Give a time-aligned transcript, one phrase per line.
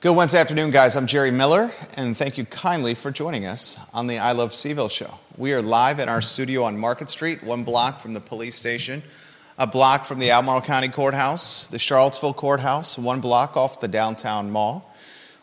[0.00, 0.94] Good Wednesday afternoon, guys.
[0.94, 4.92] I'm Jerry Miller, and thank you kindly for joining us on the I Love CVille
[4.92, 5.18] show.
[5.36, 9.02] We are live in our studio on Market Street, one block from the police station,
[9.58, 14.52] a block from the Albemarle County Courthouse, the Charlottesville Courthouse, one block off the downtown
[14.52, 14.94] mall.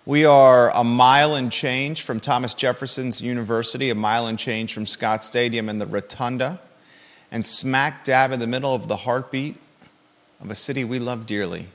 [0.05, 4.87] We are a mile and change from Thomas Jefferson's University, a mile and change from
[4.87, 6.61] Scott Stadium and the Rotunda,
[7.29, 9.57] and smack dab in the middle of the heartbeat
[10.39, 11.67] of a city we love dearly,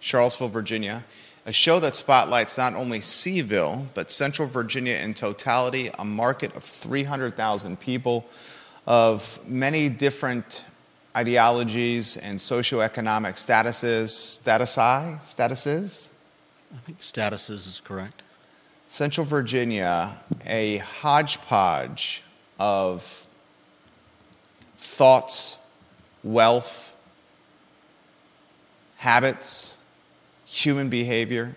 [0.00, 1.06] Charlottesville, Virginia
[1.46, 6.64] a show that spotlights not only CVille, but Central Virginia in totality, a market of
[6.64, 8.26] 300,000 people
[8.84, 10.64] of many different
[11.16, 14.40] ideologies and socioeconomic statuses.
[14.42, 15.18] Statusi?
[15.20, 16.10] Statuses?
[16.74, 18.22] I think statuses is correct.
[18.88, 22.24] Central Virginia, a hodgepodge
[22.58, 23.24] of
[24.78, 25.60] thoughts,
[26.24, 26.92] wealth,
[28.96, 29.75] habits,
[30.64, 31.54] human behavior,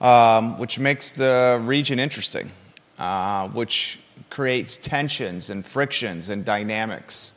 [0.00, 2.50] um, which makes the region interesting,
[2.98, 3.98] uh, which
[4.30, 7.34] creates tensions and frictions and dynamics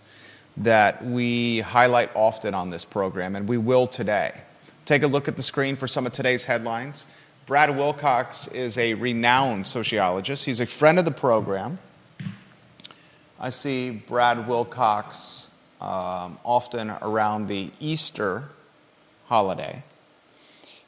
[0.57, 4.31] that we highlight often on this program, and we will today.
[4.85, 7.07] Take a look at the screen for some of today's headlines.
[7.45, 10.45] Brad Wilcox is a renowned sociologist.
[10.45, 11.79] He's a friend of the program.
[13.39, 18.49] I see Brad Wilcox um, often around the Easter
[19.27, 19.83] holiday.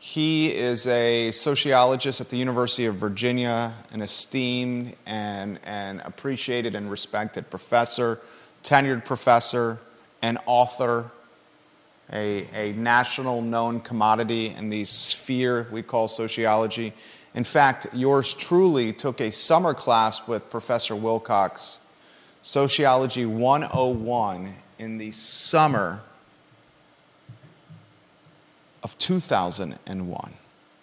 [0.10, 6.90] He is a sociologist at the University of Virginia, an esteemed and, and appreciated and
[6.90, 8.20] respected professor,
[8.64, 9.80] tenured professor,
[10.24, 11.12] an author,
[12.12, 16.92] a, a national known commodity in the sphere we call sociology.
[17.36, 21.82] In fact, yours truly took a summer class with Professor Wilcox,
[22.42, 26.02] Sociology 101, in the summer
[28.84, 30.34] of 2001.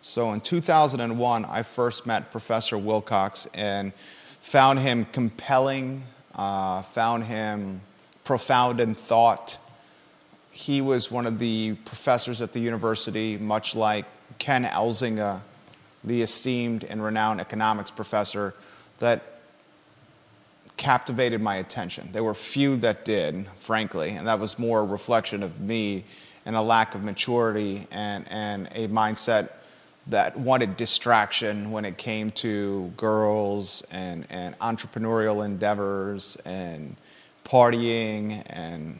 [0.02, 6.04] So in 2001, I first met Professor Wilcox and found him compelling,
[6.34, 7.80] uh, found him
[8.24, 9.58] profound in thought.
[10.52, 14.04] He was one of the professors at the university, much like
[14.38, 15.40] Ken Elzinga,
[16.04, 18.54] the esteemed and renowned economics professor,
[19.00, 19.22] that
[20.76, 22.10] captivated my attention.
[22.12, 26.04] There were few that did, frankly, and that was more a reflection of me
[26.46, 29.50] and a lack of maturity and, and a mindset
[30.06, 36.96] that wanted distraction when it came to girls and, and entrepreneurial endeavors and
[37.44, 38.98] partying and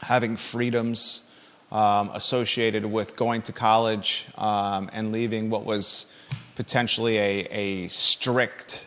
[0.00, 1.22] having freedoms
[1.70, 6.06] um, associated with going to college um, and leaving what was
[6.54, 8.86] potentially a, a strict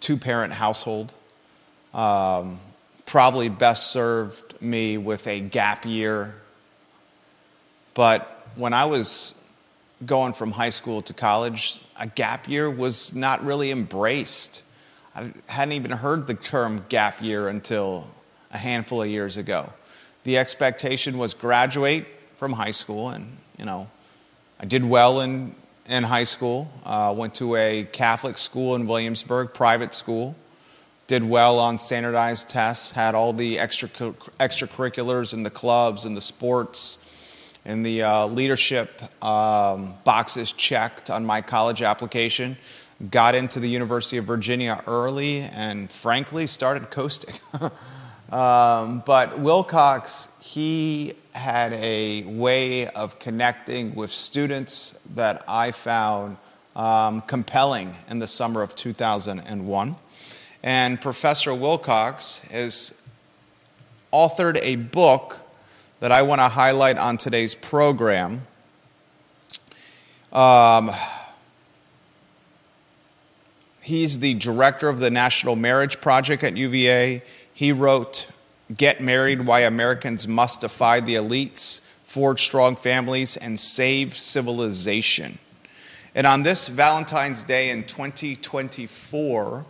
[0.00, 1.12] two parent household.
[1.92, 2.60] Um,
[3.04, 6.34] probably best served me with a gap year.
[7.94, 9.40] But when I was
[10.04, 14.62] going from high school to college, a gap year was not really embraced.
[15.14, 18.06] I hadn't even heard the term gap year until
[18.52, 19.72] a handful of years ago.
[20.24, 22.06] The expectation was graduate
[22.36, 23.88] from high school, and you know,
[24.60, 25.54] I did well in,
[25.86, 26.70] in high school.
[26.84, 30.34] Uh, went to a Catholic school in Williamsburg, private school
[31.06, 36.20] did well on standardized tests, had all the extra, extracurriculars and the clubs and the
[36.20, 36.98] sports
[37.64, 42.56] and the uh, leadership um, boxes checked on my college application.
[43.10, 47.34] Got into the University of Virginia early and frankly started coasting.
[48.32, 56.38] um, but Wilcox, he had a way of connecting with students that I found
[56.74, 59.96] um, compelling in the summer of 2001.
[60.62, 62.94] And Professor Wilcox has
[64.12, 65.38] authored a book
[66.00, 68.46] that I want to highlight on today's program.
[70.32, 70.90] Um,
[73.80, 77.22] he's the director of the National Marriage Project at UVA.
[77.52, 78.28] He wrote
[78.76, 85.38] Get Married Why Americans Must Defy the Elites, Forge Strong Families, and Save Civilization.
[86.14, 89.66] And on this Valentine's Day in 2024,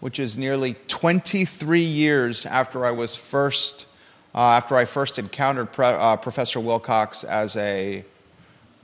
[0.00, 3.86] which is nearly 23 years after I was first,
[4.34, 8.04] uh, after I first encountered Pre- uh, Professor Wilcox as a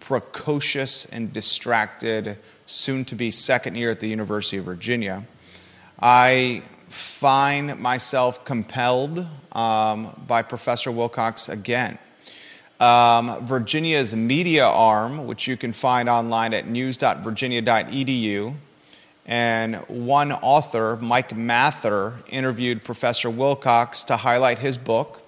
[0.00, 5.26] precocious and distracted, soon to be second year at the University of Virginia.
[5.98, 11.98] I find myself compelled um, by Professor Wilcox again.
[12.78, 18.54] Um, Virginia's media arm, which you can find online at news.virginia.edu,
[19.26, 25.20] and one author, Mike Mather, interviewed Professor Wilcox to highlight his book,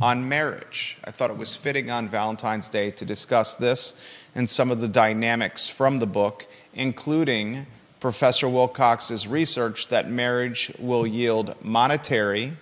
[0.00, 0.96] on marriage.
[1.04, 3.94] I thought it was fitting on Valentine's Day to discuss this
[4.34, 7.66] and some of the dynamics from the book, including
[7.98, 12.52] Professor Wilcox's research that marriage will yield monetary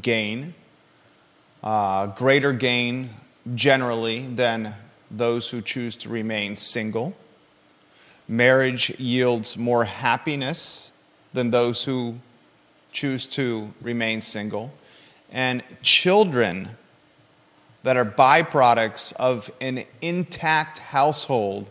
[0.00, 0.54] gain,
[1.62, 3.10] uh, greater gain
[3.54, 4.74] generally than
[5.10, 7.14] those who choose to remain single.
[8.28, 10.92] Marriage yields more happiness
[11.32, 12.16] than those who
[12.92, 14.72] choose to remain single.
[15.30, 16.68] And children
[17.82, 21.66] that are byproducts of an intact household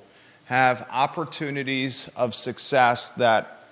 [0.45, 3.65] have opportunities of success that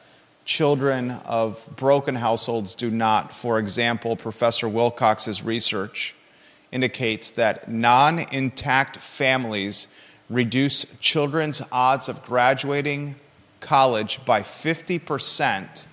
[0.46, 3.34] children of broken households do not.
[3.34, 6.16] For example, Professor Wilcox's research
[6.72, 9.88] indicates that non intact families
[10.30, 13.16] reduce children's odds of graduating
[13.60, 15.86] college by 50%.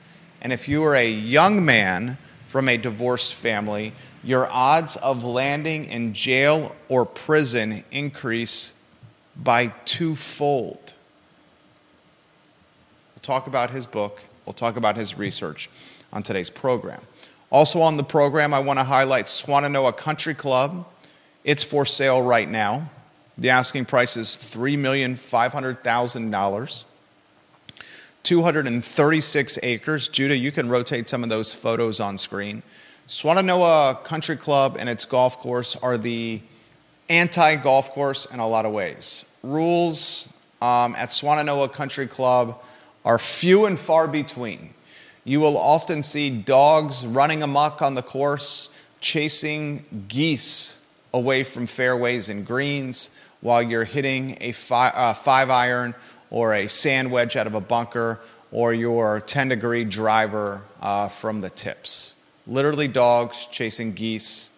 [0.43, 3.93] And if you are a young man from a divorced family,
[4.23, 8.75] your odds of landing in jail or prison increase
[9.37, 10.94] by twofold.
[13.15, 15.71] We'll talk about his book, we'll talk about his research
[16.12, 17.00] on today's program.
[17.50, 20.87] Also on the program, I want to highlight Swannanoa Country Club.
[21.44, 22.91] It's for sale right now.
[23.38, 26.85] The asking price is $3,500,000.
[28.23, 30.09] 236 acres.
[30.09, 32.65] Judah, you can rotate some of those photos on screen.
[33.06, 36.41] Swannanoa Country Club and its golf course are the
[37.09, 39.25] anti golf course in a lot of ways.
[39.44, 40.29] Rules
[40.61, 42.61] um, at Swannanoa Country Club
[43.05, 44.71] are few and far between.
[45.25, 50.79] You will often see dogs running amok on the course, chasing geese
[51.15, 53.11] away from fairways and greens
[53.41, 55.94] while you're hitting a five, uh, five iron
[56.31, 61.41] or a sand wedge out of a bunker or your 10 degree driver uh, from
[61.41, 62.15] the tips.
[62.47, 64.50] Literally, dogs chasing geese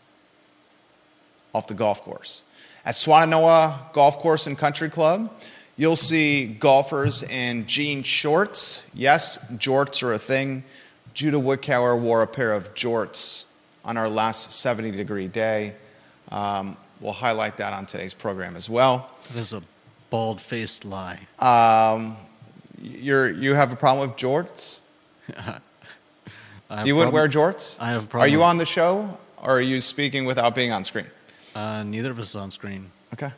[1.55, 2.43] off the golf course.
[2.85, 5.33] At Swannanoa Golf Course and Country Club,
[5.77, 8.83] you'll see golfers in jean shorts.
[8.95, 10.65] Yes, jorts are a thing.
[11.15, 13.45] Judah Woodcower wore a pair of jorts
[13.85, 15.75] on our last 70 degree day.
[16.31, 19.13] Um, we'll highlight that on today's program as well.
[19.33, 19.63] That is a
[20.11, 21.21] bald faced lie.
[21.39, 22.17] Um,
[22.81, 24.81] you're, you have a problem with jorts?
[26.85, 27.77] you wouldn't wear jorts?
[27.81, 28.29] I have a problem.
[28.29, 31.07] Are you on the show or are you speaking without being on screen?
[31.55, 32.91] Uh, neither of us is on screen.
[33.13, 33.31] Okay.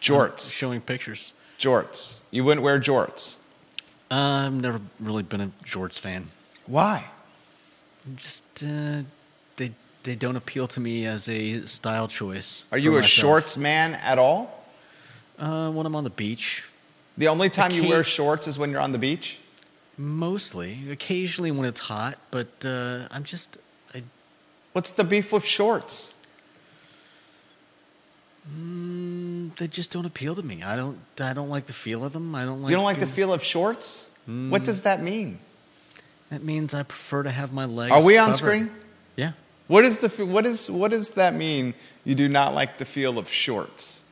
[0.00, 0.56] Jorts.
[0.56, 1.32] Showing pictures.
[1.58, 2.22] Jorts.
[2.30, 3.38] You wouldn't wear jorts.
[4.10, 6.28] Uh, I've never really been a Jorts fan.
[6.66, 7.10] Why?
[8.16, 9.02] Just uh,
[10.08, 12.64] they don't appeal to me as a style choice.
[12.72, 13.10] Are you a myself.
[13.10, 14.64] shorts man at all?
[15.38, 16.64] Uh, when I'm on the beach,
[17.18, 19.38] The only time you wear shorts is when you're on the beach?
[19.98, 20.90] mostly.
[20.90, 23.58] Occasionally when it's hot, but uh, I'm just
[23.94, 24.02] I,
[24.72, 26.14] What's the beef with shorts?
[29.58, 30.62] they just don't appeal to me.
[30.62, 32.34] I don't I don't like the feel of them.
[32.34, 32.70] I don't like.
[32.70, 34.10] You don't like the feel of shorts?
[34.26, 35.38] What does that mean?
[36.30, 37.92] That means I prefer to have my legs.
[37.92, 38.36] Are we on covered.
[38.36, 38.70] screen?
[39.16, 39.32] Yeah.
[39.68, 41.74] What is the what is what does that mean?
[42.04, 44.04] You do not like the feel of shorts?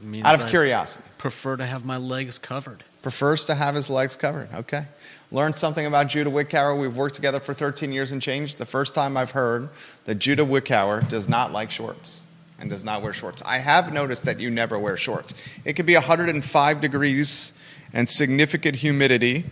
[0.00, 1.04] Means Out of I curiosity.
[1.18, 2.84] prefer to have my legs covered.
[3.02, 4.48] Prefers to have his legs covered.
[4.54, 4.86] Okay.
[5.30, 6.78] Learned something about Judah Wickower.
[6.78, 8.58] We've worked together for 13 years and changed.
[8.58, 9.68] The first time I've heard
[10.04, 12.26] that Judah Wickower does not like shorts
[12.60, 13.42] and does not wear shorts.
[13.44, 15.34] I have noticed that you never wear shorts.
[15.64, 17.52] It could be 105 degrees
[17.92, 19.44] and significant humidity,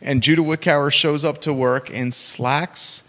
[0.00, 3.04] and Judah Wickower shows up to work in slacks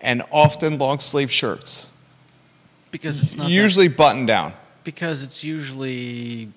[0.00, 1.90] and often long sleeve shirts,
[2.90, 4.52] Because it's not that- usually buttoned down.
[4.84, 6.48] because it's usually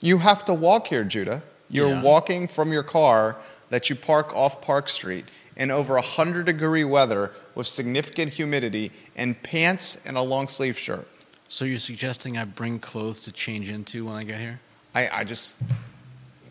[0.00, 1.42] You have to walk here, Judah.
[1.68, 2.02] You're Yeah.
[2.02, 3.36] walking from your car
[3.70, 5.24] that you park off Park Street
[5.56, 11.06] in over 100 degree weather with significant humidity and pants and a long sleeve shirt.
[11.50, 14.60] so you're suggesting I bring clothes to change into when I get here?
[14.94, 15.56] I, I just,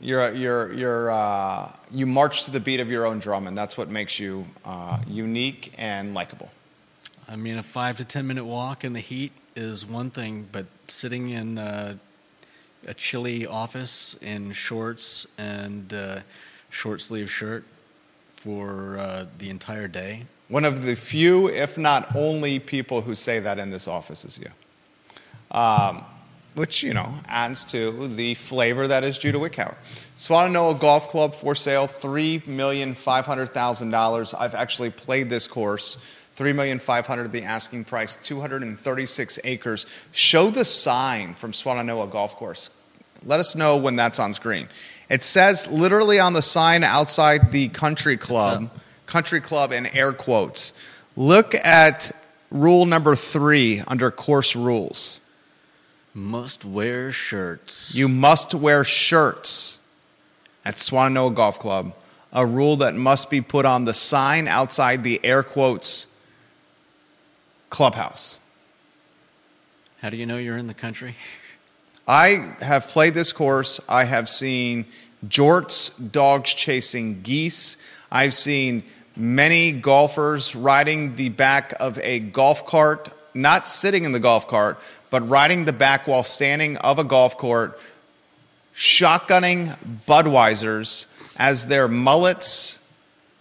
[0.01, 3.77] you're, you're, you're, uh, you march to the beat of your own drum, and that's
[3.77, 6.51] what makes you uh, unique and likable.
[7.29, 10.65] I mean, a five to ten minute walk in the heat is one thing, but
[10.87, 11.95] sitting in uh,
[12.85, 16.19] a chilly office in shorts and uh,
[16.69, 17.65] short sleeve shirt
[18.35, 20.25] for uh, the entire day.
[20.47, 24.39] One of the few, if not only, people who say that in this office is
[24.39, 24.49] you.
[25.51, 26.05] Um,
[26.57, 29.75] which, you know, adds to the flavor that is Judah Wickower.
[30.17, 34.35] Swannanoa Golf Club for sale, $3,500,000.
[34.37, 35.97] I've actually played this course.
[36.35, 39.85] $3,500,000 the asking price, 236 acres.
[40.11, 42.71] Show the sign from Swannanoa Golf Course.
[43.23, 44.67] Let us know when that's on screen.
[45.09, 48.71] It says literally on the sign outside the country club,
[49.05, 50.73] country club in air quotes.
[51.15, 52.11] Look at
[52.49, 55.21] rule number three under course rules.
[56.17, 57.93] Must wear shirts.
[57.93, 59.77] You must wear shirts
[60.65, 61.93] at Swannanoa Golf Club,
[62.33, 66.07] a rule that must be put on the sign outside the air quotes
[67.69, 68.39] clubhouse.
[70.01, 71.15] How do you know you're in the country?
[72.07, 73.79] I have played this course.
[73.87, 74.87] I have seen
[75.23, 77.77] jorts, dogs chasing geese.
[78.11, 78.81] I've seen
[79.15, 84.79] many golfers riding the back of a golf cart, not sitting in the golf cart,
[85.09, 87.79] but riding the back while standing of a golf court,
[88.75, 89.67] shotgunning
[90.07, 91.05] Budweisers
[91.37, 92.81] as their mullets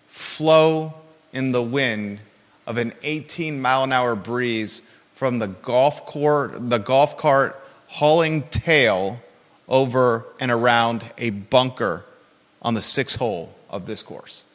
[0.08, 0.94] flow
[1.32, 2.20] in the wind
[2.66, 4.82] of an 18 mile an hour breeze
[5.14, 9.20] from the golf court, the golf cart hauling tail
[9.68, 12.04] over and around a bunker
[12.62, 14.46] on the sixth hole of this course.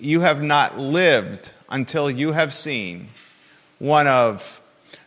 [0.00, 3.08] You have not lived until you have seen
[3.78, 4.60] one of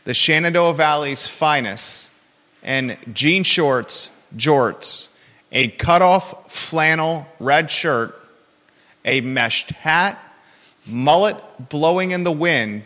[0.03, 2.11] the Shenandoah Valley's finest
[2.63, 5.09] and jean shorts, jorts,
[5.51, 8.15] a cutoff flannel red shirt,
[9.03, 10.19] a meshed hat,
[10.87, 11.37] mullet
[11.69, 12.83] blowing in the wind,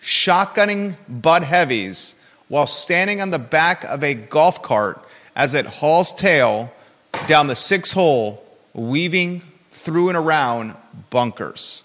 [0.00, 2.14] shotgunning Bud Heavies
[2.48, 5.04] while standing on the back of a golf cart
[5.36, 6.72] as it hauls tail
[7.26, 8.44] down the six hole,
[8.74, 10.76] weaving through and around
[11.10, 11.84] bunkers.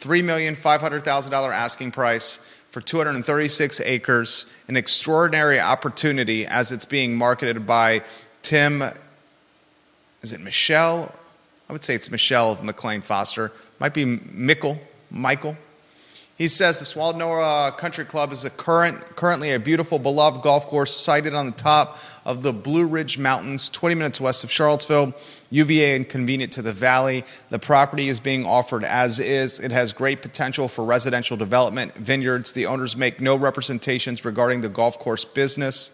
[0.00, 2.38] $3,500,000 asking price
[2.70, 8.02] for 236 acres, an extraordinary opportunity as it's being marketed by
[8.42, 8.82] Tim,
[10.22, 11.12] is it Michelle?
[11.68, 13.50] I would say it's Michelle of McLean Foster.
[13.80, 14.78] Might be Mickle,
[15.10, 15.56] Michael.
[16.36, 20.94] He says the Swannanoa Country Club is a current, currently a beautiful, beloved golf course
[20.94, 25.14] sited on the top of the Blue Ridge Mountains, 20 minutes west of Charlottesville,
[25.50, 27.24] UVA and convenient to the valley.
[27.50, 29.60] The property is being offered as is.
[29.60, 32.52] It has great potential for residential development, vineyards.
[32.52, 35.92] The owners make no representations regarding the golf course business.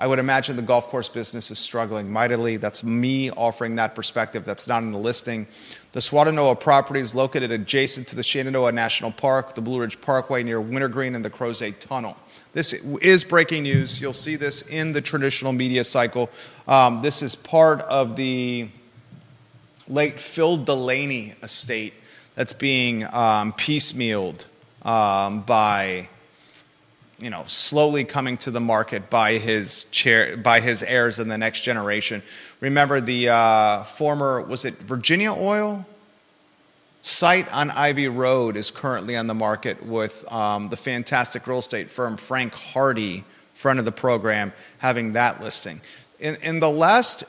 [0.00, 2.56] I would imagine the golf course business is struggling mightily.
[2.56, 4.44] That's me offering that perspective.
[4.44, 5.48] That's not in the listing.
[5.92, 10.42] The Swannanoa property is located adjacent to the Shenandoah National Park, the Blue Ridge Parkway
[10.42, 12.14] near Wintergreen, and the Crozet Tunnel.
[12.52, 13.98] This is breaking news.
[13.98, 16.28] You'll see this in the traditional media cycle.
[16.66, 18.68] Um, this is part of the
[19.88, 21.94] late Phil Delaney estate
[22.34, 24.44] that's being um, piecemealed
[24.82, 26.10] um, by
[27.20, 31.38] you know, slowly coming to the market by his chair, by his heirs in the
[31.38, 32.22] next generation.
[32.60, 35.86] Remember the uh, former, was it Virginia Oil?
[37.02, 41.90] Site on Ivy Road is currently on the market with um, the fantastic real estate
[41.90, 43.24] firm Frank Hardy,
[43.54, 45.80] front of the program, having that listing.
[46.18, 47.24] In, in the last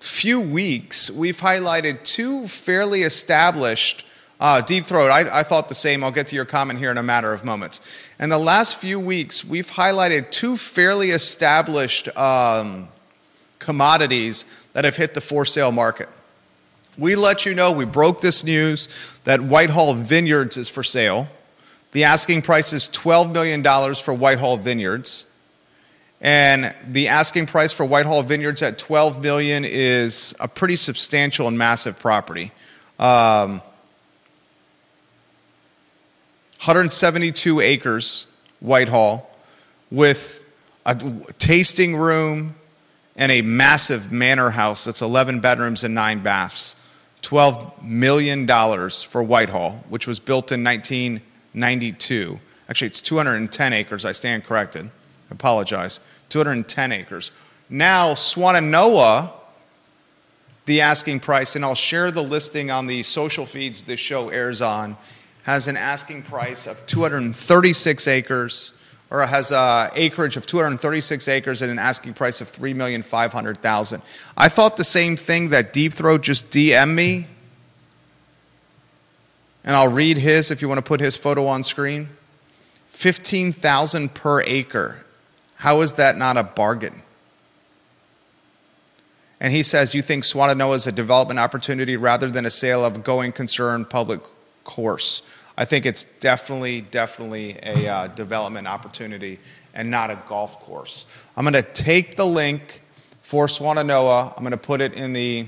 [0.00, 4.06] few weeks, we've highlighted two fairly established
[4.40, 6.02] uh, Deep Throat, I, I, thought the same.
[6.02, 7.80] I'll get to your comment here in a matter of moments.
[8.18, 12.88] In the last few weeks, we've highlighted two fairly established um,
[13.62, 16.08] commodities that have hit the for sale market.
[16.98, 18.88] We let you know, we broke this news
[19.24, 21.28] that Whitehall Vineyards is for sale.
[21.92, 23.62] The asking price is $12 million
[23.94, 25.24] for Whitehall Vineyards.
[26.20, 31.58] And the asking price for Whitehall Vineyards at 12 million is a pretty substantial and
[31.58, 32.52] massive property.
[32.98, 33.60] Um,
[36.60, 38.28] 172 acres,
[38.60, 39.28] Whitehall,
[39.90, 40.44] with
[40.86, 40.94] a
[41.38, 42.54] tasting room
[43.16, 46.76] and a massive manor house that's 11 bedrooms and nine baths.
[47.22, 52.40] $12 million for Whitehall, which was built in 1992.
[52.68, 54.04] Actually, it's 210 acres.
[54.04, 54.86] I stand corrected.
[54.86, 54.90] I
[55.30, 56.00] apologize.
[56.30, 57.30] 210 acres.
[57.68, 59.32] Now, Swannanoa,
[60.66, 64.60] the asking price, and I'll share the listing on the social feeds this show airs
[64.60, 64.96] on,
[65.44, 68.72] has an asking price of 236 acres,
[69.12, 74.00] or has an acreage of 236 acres and an asking price of 3,500,000.
[74.38, 77.26] I thought the same thing that Deep Throat just DM me.
[79.64, 82.08] And I'll read his if you want to put his photo on screen.
[82.88, 85.04] 15,000 per acre.
[85.56, 87.02] How is that not a bargain?
[89.40, 93.04] And he says, You think Swannanoa is a development opportunity rather than a sale of
[93.04, 94.22] going concern public
[94.64, 95.20] course.
[95.62, 99.38] I think it's definitely, definitely a uh, development opportunity
[99.74, 101.04] and not a golf course.
[101.36, 102.82] I'm going to take the link
[103.22, 105.46] for Swannanoa, I'm going to put it in the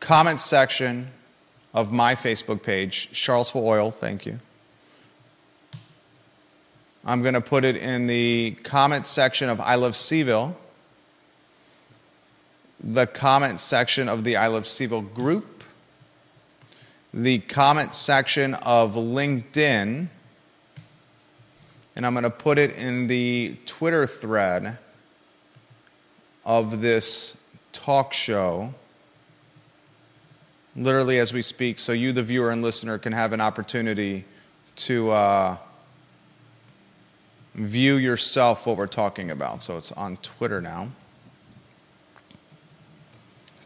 [0.00, 1.12] comment section
[1.72, 4.40] of my Facebook page, Charlottesville Oil, thank you.
[7.04, 10.56] I'm going to put it in the comment section of I Love CVille,
[12.82, 15.59] the comment section of the I Love CVille group,
[17.12, 20.08] the comment section of LinkedIn,
[21.96, 24.78] and I'm going to put it in the Twitter thread
[26.44, 27.36] of this
[27.72, 28.74] talk show,
[30.76, 34.24] literally as we speak, so you, the viewer and listener, can have an opportunity
[34.76, 35.56] to uh,
[37.54, 39.62] view yourself what we're talking about.
[39.62, 40.90] So it's on Twitter now.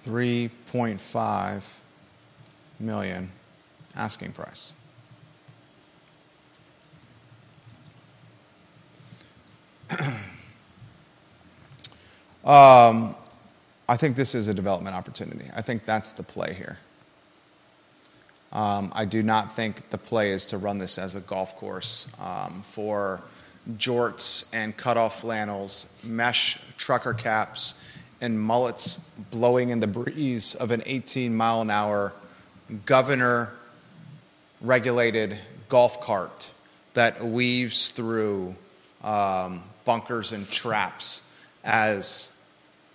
[0.06, 1.62] 3.5
[2.78, 3.30] million
[3.96, 4.74] asking price.
[12.44, 13.14] um,
[13.88, 15.50] I think this is a development opportunity.
[15.54, 16.78] I think that's the play here.
[18.52, 22.06] Um, I do not think the play is to run this as a golf course
[22.20, 23.22] um, for
[23.72, 27.74] jorts and cutoff flannels, mesh trucker caps,
[28.20, 28.98] and mullets
[29.30, 32.14] blowing in the breeze of an 18 mile an hour
[32.87, 33.54] governor
[34.61, 36.50] regulated golf cart
[36.94, 38.54] that weaves through
[39.02, 41.23] um, bunkers and traps
[41.64, 42.33] as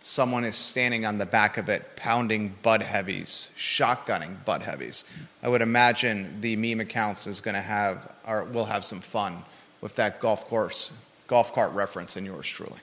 [0.02, 5.04] someone is standing on the back of it pounding bud heavies, shotgunning bud heavies.
[5.44, 9.44] I would imagine the meme accounts is going to have or will have some fun
[9.82, 10.92] with that golf course
[11.28, 12.80] golf cart reference in yours truly.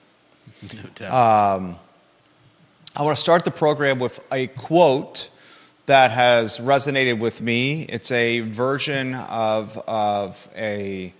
[0.73, 1.57] No doubt.
[1.57, 1.75] Um,
[2.95, 5.29] I want to start the program with a quote
[5.87, 7.83] that has resonated with me.
[7.83, 11.13] It's a version of, of a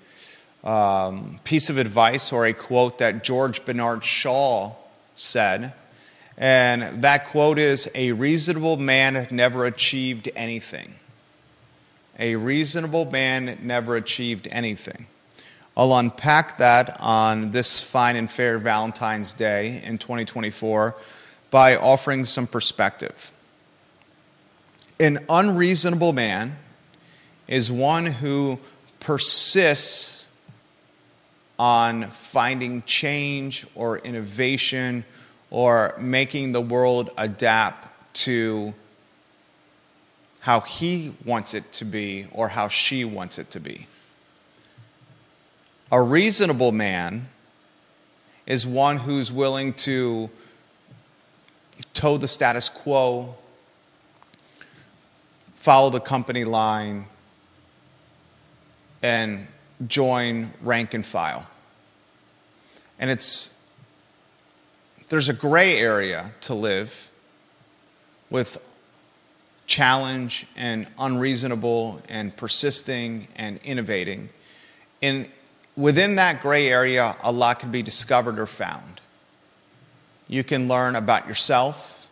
[0.61, 4.75] um, piece of advice or a quote that George Bernard Shaw
[5.15, 5.73] said.
[6.37, 10.89] And that quote is A reasonable man never achieved anything.
[12.19, 15.07] A reasonable man never achieved anything.
[15.77, 20.93] I'll unpack that on this fine and fair Valentine's Day in 2024
[21.51, 23.31] by offering some perspective.
[24.99, 26.57] An unreasonable man
[27.47, 28.59] is one who
[28.99, 30.27] persists
[31.59, 35.05] on finding change or innovation
[35.49, 38.73] or making the world adapt to
[40.39, 43.87] how he wants it to be or how she wants it to be.
[45.91, 47.27] A reasonable man
[48.45, 50.29] is one who's willing to
[51.93, 53.35] toe the status quo,
[55.57, 57.05] follow the company line,
[59.03, 59.45] and
[59.85, 61.45] join rank and file.
[62.99, 63.55] And it's
[65.07, 67.11] there's a gray area to live
[68.29, 68.61] with
[69.67, 74.29] challenge and unreasonable and persisting and innovating.
[75.01, 75.29] And
[75.75, 79.01] within that gray area, a lot can be discovered or found.
[80.27, 82.07] You can learn about yourself.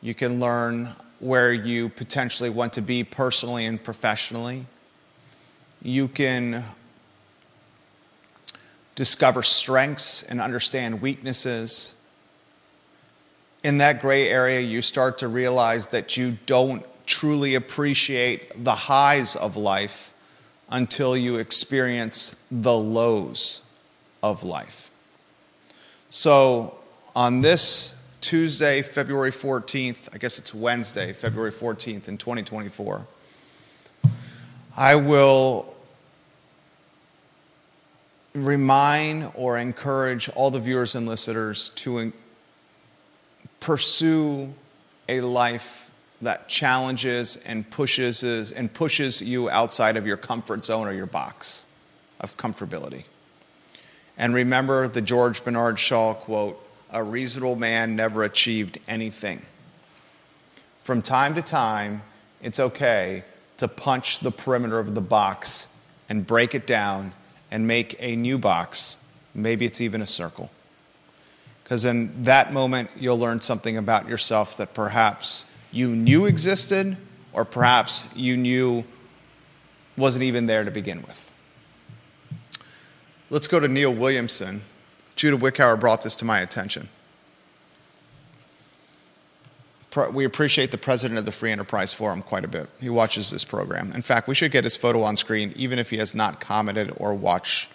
[0.00, 0.88] You can learn
[1.22, 4.66] where you potentially want to be personally and professionally.
[5.80, 6.64] You can
[8.96, 11.94] discover strengths and understand weaknesses.
[13.62, 19.36] In that gray area, you start to realize that you don't truly appreciate the highs
[19.36, 20.12] of life
[20.70, 23.62] until you experience the lows
[24.24, 24.90] of life.
[26.10, 26.78] So,
[27.14, 33.06] on this Tuesday, February 14th, I guess it's Wednesday, February 14th in 2024,
[34.76, 35.74] I will
[38.32, 42.12] remind or encourage all the viewers and listeners to
[43.58, 44.54] pursue
[45.08, 45.90] a life
[46.22, 51.66] that challenges and pushes and pushes you outside of your comfort zone or your box
[52.20, 53.04] of comfortability.
[54.16, 56.61] And remember the George Bernard Shaw quote
[56.92, 59.40] a reasonable man never achieved anything.
[60.84, 62.02] From time to time,
[62.42, 63.24] it's okay
[63.56, 65.68] to punch the perimeter of the box
[66.08, 67.14] and break it down
[67.50, 68.98] and make a new box.
[69.34, 70.50] Maybe it's even a circle.
[71.62, 76.98] Because in that moment, you'll learn something about yourself that perhaps you knew existed,
[77.32, 78.84] or perhaps you knew
[79.96, 81.32] wasn't even there to begin with.
[83.30, 84.62] Let's go to Neil Williamson
[85.22, 86.88] Judah Wickhauer brought this to my attention.
[90.12, 92.68] We appreciate the president of the Free Enterprise Forum quite a bit.
[92.80, 93.92] He watches this program.
[93.92, 96.92] In fact, we should get his photo on screen, even if he has not commented
[96.96, 97.70] or watched.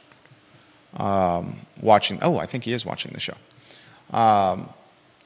[0.98, 2.20] Um, watching.
[2.22, 3.36] Oh, I think he is watching the show.
[4.12, 4.68] Um,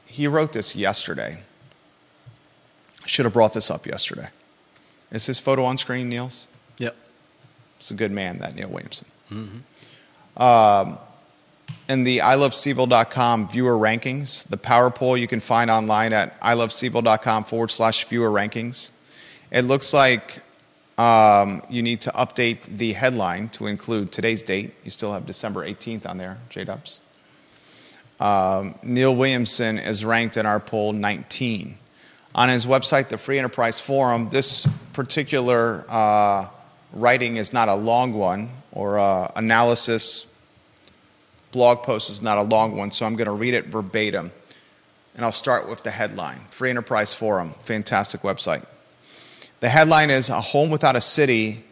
[0.05, 1.39] he wrote this yesterday.
[3.07, 4.27] Should have brought this up yesterday.
[5.11, 6.47] Is his photo on screen, Niels?
[6.77, 6.95] Yep.
[7.79, 9.07] It's a good man, that Neil Williamson.
[9.31, 10.39] Mm-hmm.
[10.39, 10.99] Um,
[11.91, 14.47] in the ilovecville.com viewer rankings.
[14.47, 18.91] The power poll you can find online at ilovecville.com forward slash viewer rankings.
[19.51, 20.41] It looks like
[20.97, 24.73] um, you need to update the headline to include today's date.
[24.85, 27.01] You still have December 18th on there, J Dubs.
[28.21, 31.77] Um, Neil Williamson is ranked in our poll 19.
[32.33, 36.47] On his website, the Free Enterprise Forum, this particular uh,
[36.93, 40.30] writing is not a long one, or uh, analysis
[41.51, 44.31] blog post is not a long one, so I'm going to read it verbatim.
[45.15, 48.65] And I'll start with the headline Free Enterprise Forum, fantastic website.
[49.59, 51.63] The headline is A Home Without a City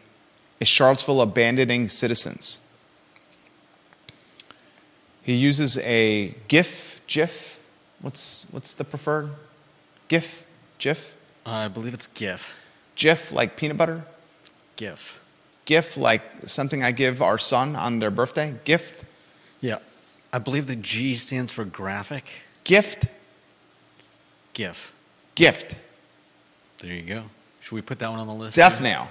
[0.60, 2.60] is Charlottesville Abandoning Citizens.
[5.22, 7.60] He uses a GIF, GIF.
[8.00, 9.30] What's, what's the preferred?
[10.08, 10.46] GIF,
[10.78, 11.14] GIF?
[11.44, 12.54] Uh, I believe it's GIF.
[12.94, 14.04] GIF, like peanut butter?
[14.76, 15.20] GIF.
[15.64, 18.54] GIF, like something I give our son on their birthday?
[18.64, 19.04] Gift?
[19.60, 19.78] Yeah.
[20.32, 22.24] I believe the G stands for graphic.
[22.64, 23.06] Gift?
[24.52, 24.92] GIF.
[25.34, 25.78] Gift.
[26.78, 27.24] There you go.
[27.60, 28.56] Should we put that one on the list?
[28.56, 28.84] Death too?
[28.84, 29.10] nail.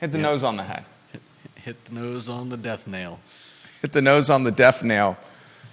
[0.00, 0.22] Hit the Yeah.
[0.24, 0.84] nose on the head.
[1.12, 1.22] Hit,
[1.56, 3.20] hit the nose on the death nail.
[3.80, 5.16] Hit the nose on the death nail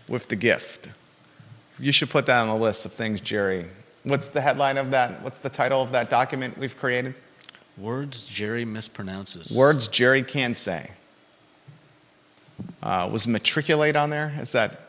[0.07, 0.87] with the gift.
[1.79, 3.67] You should put that on the list of things, Jerry.
[4.03, 5.21] What's the headline of that?
[5.21, 7.15] What's the title of that document we've created?
[7.77, 9.55] Words Jerry mispronounces.
[9.55, 10.91] Words Jerry can say.
[12.81, 14.33] Uh, was matriculate on there?
[14.39, 14.81] Is that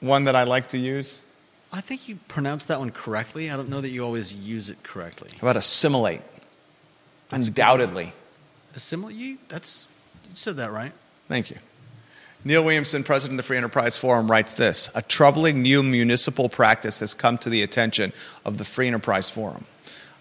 [0.00, 1.22] one that I like to use?
[1.72, 3.50] I think you pronounced that one correctly.
[3.50, 5.30] I don't know that you always use it correctly.
[5.32, 6.22] How about assimilate?
[7.28, 8.12] That's Undoubtedly.
[8.74, 9.38] Assimilate you?
[9.48, 9.88] That's
[10.24, 10.92] you said that right.
[11.28, 11.56] Thank you.
[12.44, 17.00] Neil Williamson, president of the Free Enterprise Forum, writes this A troubling new municipal practice
[17.00, 18.12] has come to the attention
[18.44, 19.66] of the Free Enterprise Forum.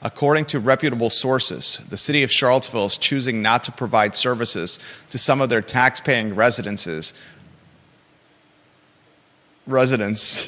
[0.05, 5.17] According to reputable sources, the city of Charlottesville is choosing not to provide services to
[5.17, 7.15] some of their tax-paying residences
[9.65, 10.47] residents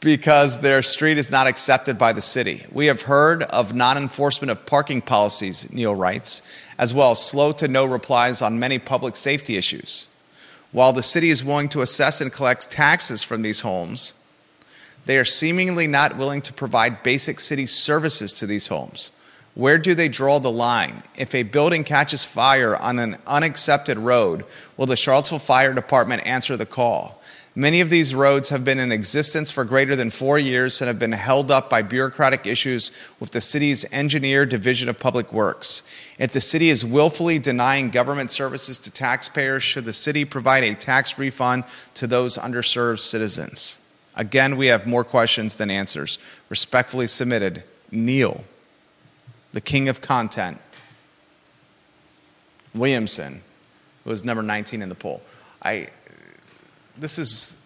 [0.00, 2.66] because their street is not accepted by the city.
[2.72, 6.42] We have heard of non enforcement of parking policies, Neil writes,
[6.76, 10.08] as well as slow to no replies on many public safety issues.
[10.72, 14.14] While the city is willing to assess and collect taxes from these homes,
[15.10, 19.10] they are seemingly not willing to provide basic city services to these homes.
[19.54, 21.02] Where do they draw the line?
[21.16, 24.44] If a building catches fire on an unaccepted road,
[24.76, 27.20] will the Charlottesville Fire Department answer the call?
[27.56, 31.00] Many of these roads have been in existence for greater than four years and have
[31.00, 35.82] been held up by bureaucratic issues with the city's Engineer Division of Public Works.
[36.20, 40.76] If the city is willfully denying government services to taxpayers, should the city provide a
[40.76, 43.80] tax refund to those underserved citizens?
[44.16, 46.18] Again, we have more questions than answers.
[46.48, 48.44] Respectfully submitted, Neil,
[49.52, 50.60] the king of content,
[52.74, 53.42] Williamson,
[54.04, 55.22] who was number 19 in the poll.
[55.62, 55.88] I,
[56.96, 57.56] this is,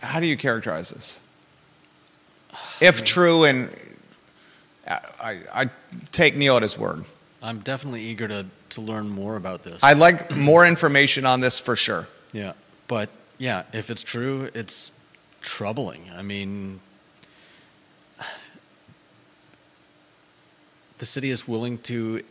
[0.00, 1.20] how do you characterize this?
[2.80, 3.70] If true, and
[4.86, 5.70] I, I, I
[6.10, 7.04] take Neil at his word.
[7.42, 9.82] I'm definitely eager to, to learn more about this.
[9.82, 12.06] I'd like more information on this for sure.
[12.32, 12.52] yeah.
[12.88, 14.90] But yeah, if it's true, it's
[15.40, 16.10] troubling.
[16.14, 16.80] I mean,
[20.98, 22.22] the city is willing to.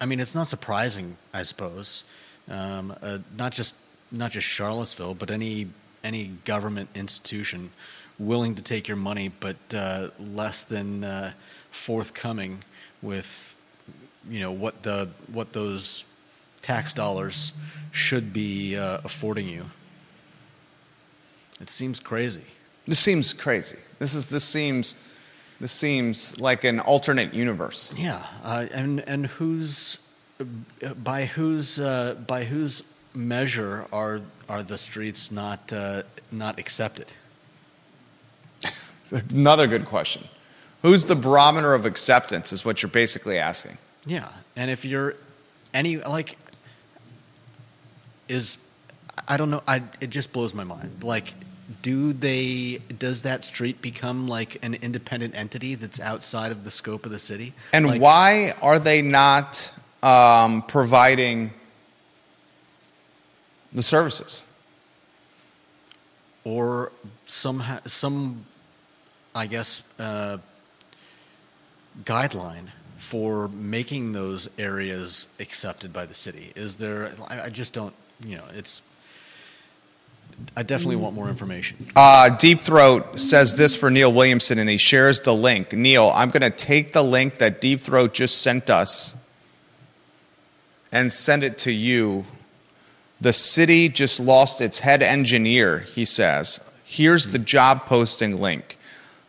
[0.00, 2.04] I mean, it's not surprising, I suppose.
[2.48, 3.74] Um, uh, not just
[4.10, 5.68] not just Charlottesville, but any
[6.02, 7.70] any government institution
[8.18, 11.32] willing to take your money, but uh, less than uh,
[11.70, 12.62] forthcoming
[13.02, 13.56] with
[14.28, 16.04] you know what the what those
[16.60, 17.52] tax dollars
[17.92, 19.66] should be uh, affording you.
[21.60, 22.44] It seems crazy.
[22.86, 23.78] This seems crazy.
[23.98, 24.96] This is this seems
[25.60, 27.94] this seems like an alternate universe.
[27.96, 29.98] Yeah, uh, and and whose
[31.02, 32.82] by whose uh, by whose
[33.14, 37.06] measure are are the streets not uh, not accepted?
[39.30, 40.24] Another good question.
[40.82, 43.78] Who's the barometer of acceptance is what you're basically asking.
[44.04, 45.14] Yeah, and if you're
[45.72, 46.36] any like
[48.28, 48.58] is
[49.26, 49.62] I don't know.
[49.66, 51.02] I it just blows my mind.
[51.02, 51.34] Like,
[51.82, 52.80] do they?
[52.98, 57.18] Does that street become like an independent entity that's outside of the scope of the
[57.18, 57.54] city?
[57.72, 61.52] And Like, why are they not um, providing
[63.72, 64.46] the services?
[66.44, 66.92] or
[67.24, 68.44] some ha- some,
[69.34, 70.38] I guess, uh,
[72.04, 76.52] guideline for making those areas accepted by the city?
[76.54, 77.12] Is there?
[77.28, 77.94] I, I just don't.
[78.24, 78.82] You know, it's.
[80.56, 81.86] I definitely want more information.
[81.96, 85.72] Uh, Deep Throat says this for Neil Williamson, and he shares the link.
[85.72, 89.16] Neil, I'm going to take the link that Deep Throat just sent us
[90.92, 92.24] and send it to you.
[93.20, 96.60] The city just lost its head engineer, he says.
[96.84, 98.78] Here's the job posting link.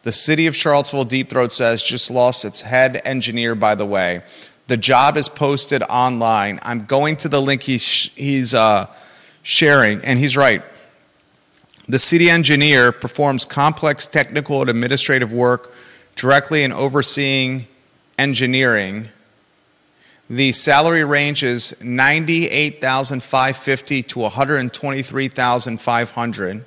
[0.03, 4.21] The city of Charlottesville, Deep Throat says, just lost its head engineer, by the way.
[4.67, 6.59] The job is posted online.
[6.61, 8.93] I'm going to the link he's, he's uh,
[9.41, 10.63] sharing, and he's right.
[11.87, 15.71] The city engineer performs complex technical and administrative work
[16.15, 17.67] directly in overseeing
[18.17, 19.09] engineering.
[20.27, 26.65] The salary range is 98,550 to 123,500.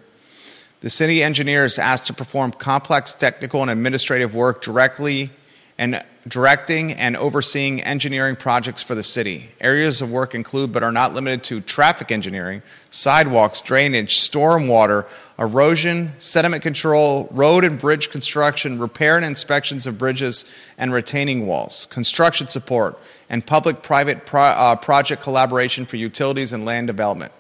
[0.81, 5.33] The city engineer is asked to perform complex technical and administrative work directly
[5.77, 9.49] and directing and overseeing engineering projects for the city.
[9.61, 16.13] Areas of work include, but are not limited to, traffic engineering, sidewalks, drainage, stormwater, erosion,
[16.19, 20.45] sediment control, road and bridge construction, repair and inspections of bridges
[20.77, 22.99] and retaining walls, construction support,
[23.31, 27.33] and public private pro- uh, project collaboration for utilities and land development.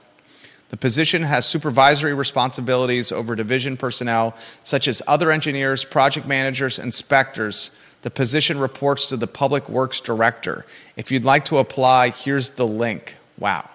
[0.70, 7.70] The position has supervisory responsibilities over division personnel, such as other engineers, project managers, inspectors
[8.02, 10.64] the position reports to the Public Works Director.
[10.96, 13.16] If you'd like to apply, here's the link.
[13.38, 13.68] Wow.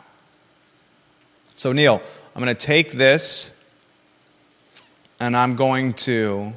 [1.56, 2.02] So, Neil,
[2.36, 3.54] I'm going to take this
[5.20, 6.54] and I'm going to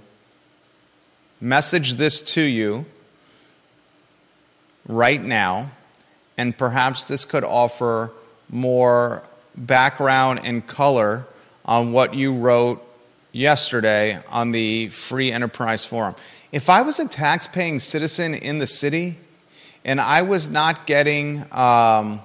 [1.41, 2.87] message this to you
[4.89, 5.71] right now,
[6.39, 8.13] and perhaps this could offer
[8.49, 9.23] more
[9.57, 11.27] background and color
[11.65, 12.83] on what you wrote
[13.33, 16.15] yesterday on the Free Enterprise Forum.
[16.57, 19.19] If I was a tax-paying citizen in the city
[19.85, 22.23] and I was not getting, um,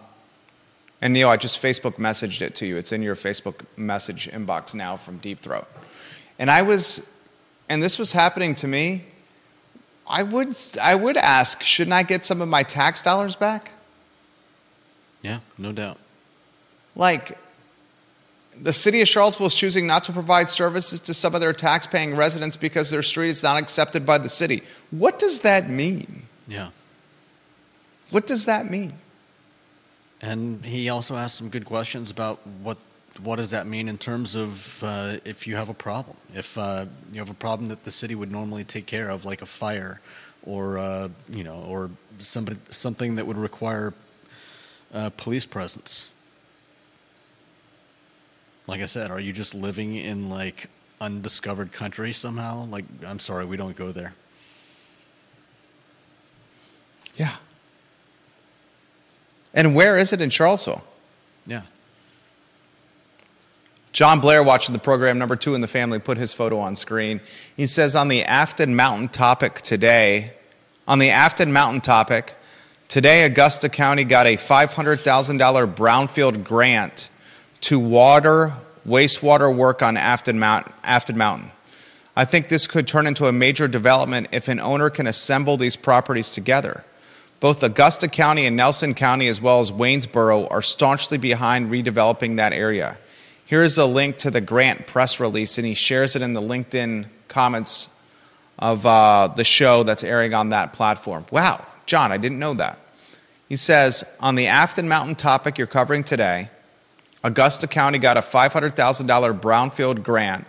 [1.02, 2.78] and Neil, I just Facebook messaged it to you.
[2.78, 5.68] It's in your Facebook message inbox now from Deep Throat.
[6.40, 7.14] And I was,
[7.68, 9.04] and this was happening to me.
[10.08, 13.74] I would, I would ask, shouldn't I get some of my tax dollars back?
[15.22, 15.98] Yeah, no doubt.
[16.96, 17.38] Like,
[18.60, 22.16] the city of Charlottesville is choosing not to provide services to some of their tax-paying
[22.16, 24.64] residents because their street is not accepted by the city.
[24.92, 26.24] What does that mean?
[26.48, 26.70] Yeah.
[28.12, 28.94] What does that mean?
[30.22, 32.78] And he also asked some good questions about what
[33.24, 36.86] what does that mean in terms of uh, if you have a problem, if uh,
[37.12, 40.00] you have a problem that the city would normally take care of, like a fire,
[40.44, 43.94] or uh, you know, or somebody something that would require
[44.94, 46.08] uh, police presence.
[48.68, 50.70] Like I said, are you just living in like
[51.00, 52.66] undiscovered country somehow?
[52.66, 54.14] Like, I'm sorry, we don't go there.
[57.16, 57.36] Yeah.
[59.54, 60.84] And where is it in Charlottesville?
[61.46, 61.64] Yeah.
[63.92, 67.20] John Blair, watching the program, number two in the family, put his photo on screen.
[67.58, 70.34] He says, on the Afton Mountain topic today,
[70.88, 72.36] on the Afton Mountain topic,
[72.88, 77.10] today Augusta County got a $500,000 brownfield grant
[77.62, 78.54] to water
[78.88, 81.52] wastewater work on Afton Mountain, Afton Mountain.
[82.16, 85.76] I think this could turn into a major development if an owner can assemble these
[85.76, 86.84] properties together.
[87.40, 92.54] Both Augusta County and Nelson County, as well as Waynesboro, are staunchly behind redeveloping that
[92.54, 93.00] area.
[93.46, 96.42] Here is a link to the grant press release, and he shares it in the
[96.42, 97.90] LinkedIn comments
[98.60, 101.26] of uh, the show that's airing on that platform.
[101.32, 102.78] Wow, John, I didn't know that.
[103.50, 106.50] He says, on the Afton Mountain topic you're covering today,
[107.24, 110.48] Augusta County got a $500,000 brownfield grant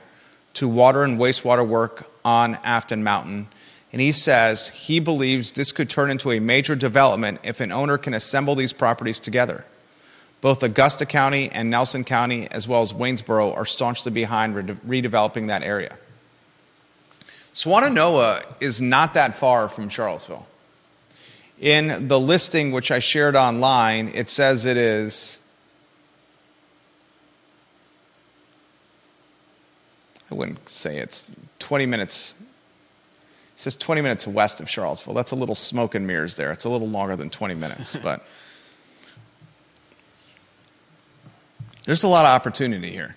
[0.54, 3.48] to water and wastewater work on Afton Mountain.
[3.92, 7.98] And he says he believes this could turn into a major development if an owner
[7.98, 9.66] can assemble these properties together.
[10.40, 15.62] Both Augusta County and Nelson County, as well as Waynesboro, are staunchly behind redeveloping that
[15.62, 15.98] area.
[17.52, 20.46] Swannanoa is not that far from Charlottesville.
[21.60, 25.38] In the listing, which I shared online, it says it is
[30.32, 32.36] I wouldn't say it's 20 minutes.
[32.40, 35.12] It says 20 minutes west of Charlottesville.
[35.12, 36.50] That's a little smoke and mirrors there.
[36.52, 38.26] It's a little longer than 20 minutes, but
[41.84, 43.14] there's a lot of opportunity here.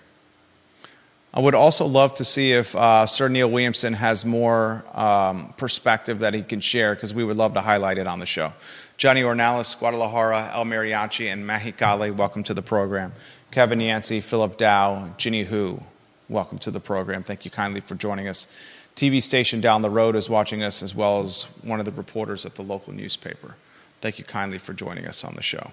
[1.32, 6.18] I would also love to see if uh, Sir Neil Williamson has more um, perspective
[6.18, 8.52] that he can share because we would love to highlight it on the show.
[8.98, 13.14] Johnny Ornalis, Guadalajara, El Mariachi, and Mexicali, welcome to the program.
[13.50, 15.80] Kevin Yancey, Philip Dow, Ginny Hu,
[16.28, 17.22] welcome to the program.
[17.22, 18.46] Thank you kindly for joining us.
[18.94, 22.46] TV station down the road is watching us, as well as one of the reporters
[22.46, 23.56] at the local newspaper.
[24.00, 25.72] Thank you kindly for joining us on the show.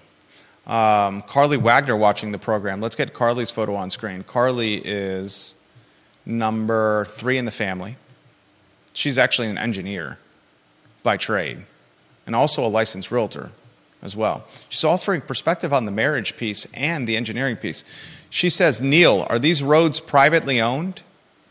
[0.66, 2.80] Um, Carly Wagner watching the program.
[2.80, 4.22] Let's get Carly's photo on screen.
[4.22, 5.54] Carly is
[6.24, 7.96] number three in the family.
[8.92, 10.18] She's actually an engineer
[11.02, 11.64] by trade
[12.26, 13.50] and also a licensed realtor
[14.02, 14.46] as well.
[14.68, 17.84] She's offering perspective on the marriage piece and the engineering piece.
[18.34, 21.02] She says, Neil, are these roads privately owned?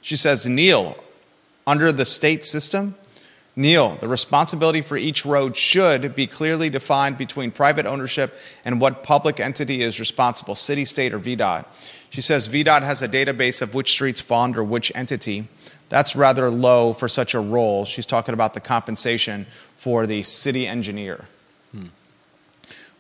[0.02, 1.02] She says, Neil,
[1.66, 2.96] Under the state system,
[3.56, 9.02] Neil, the responsibility for each road should be clearly defined between private ownership and what
[9.02, 11.66] public entity is responsible, city, state, or VDOT.
[12.10, 15.48] She says VDOT has a database of which streets fall under which entity.
[15.88, 17.86] That's rather low for such a role.
[17.86, 21.30] She's talking about the compensation for the city engineer.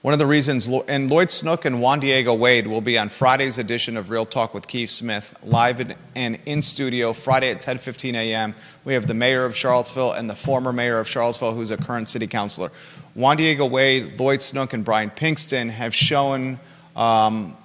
[0.03, 3.57] One of the reasons, and Lloyd Snook and Juan Diego Wade will be on Friday's
[3.57, 8.53] edition of Real Talk with Keith Smith, live and in studio, Friday at 10:15 a.m.
[8.83, 12.09] We have the mayor of Charlottesville and the former mayor of Charlottesville, who's a current
[12.09, 12.69] city councilor.
[13.15, 16.59] Juan Diego Wade, Lloyd Snook, and Brian Pinkston have shown
[16.97, 17.55] um,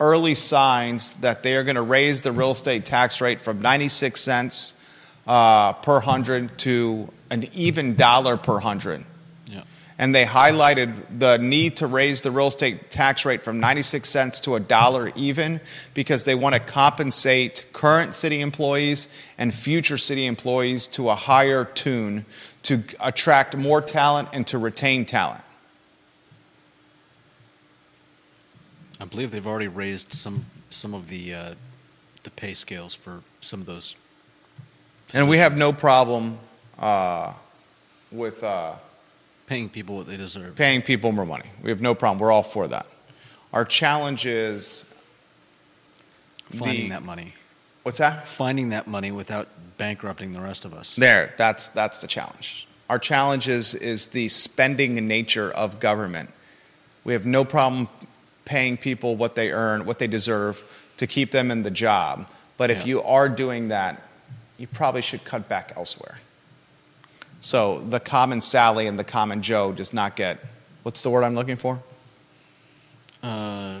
[0.00, 4.20] early signs that they are going to raise the real estate tax rate from 96
[4.20, 4.74] cents
[5.28, 9.04] uh, per hundred to an even dollar per hundred
[9.98, 14.40] and they highlighted the need to raise the real estate tax rate from 96 cents
[14.40, 15.60] to a dollar even
[15.92, 21.64] because they want to compensate current city employees and future city employees to a higher
[21.64, 22.24] tune
[22.62, 25.42] to attract more talent and to retain talent.
[29.00, 31.54] I believe they've already raised some some of the uh,
[32.24, 33.96] the pay scales for some of those.
[35.14, 36.38] And we have no problem
[36.78, 37.32] uh,
[38.10, 38.44] with.
[38.44, 38.74] Uh,
[39.48, 40.54] paying people what they deserve.
[40.54, 41.48] Paying people more money.
[41.62, 42.18] We have no problem.
[42.18, 42.86] We're all for that.
[43.52, 44.84] Our challenge is
[46.50, 47.34] finding the, that money.
[47.82, 48.28] What's that?
[48.28, 50.96] Finding that money without bankrupting the rest of us.
[50.96, 52.68] There, that's that's the challenge.
[52.90, 56.30] Our challenge is is the spending nature of government.
[57.04, 57.88] We have no problem
[58.44, 62.28] paying people what they earn, what they deserve to keep them in the job.
[62.58, 62.86] But if yeah.
[62.86, 64.02] you are doing that,
[64.58, 66.18] you probably should cut back elsewhere.
[67.40, 70.38] So the common Sally and the common Joe does not get
[70.82, 71.82] what's the word I'm looking for?
[73.22, 73.80] Uh,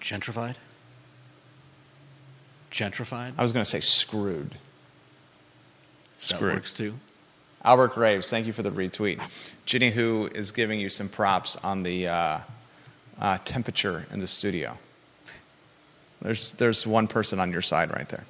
[0.00, 0.56] gentrified.
[2.70, 3.34] Gentrified.
[3.36, 4.56] I was going to say screwed.
[6.16, 6.50] Screwed.
[6.50, 6.94] That works too.
[7.64, 9.20] Albert Graves, thank you for the retweet.
[9.66, 12.38] Ginny Who is giving you some props on the uh,
[13.20, 14.78] uh, temperature in the studio.
[16.20, 18.24] There's, there's one person on your side right there.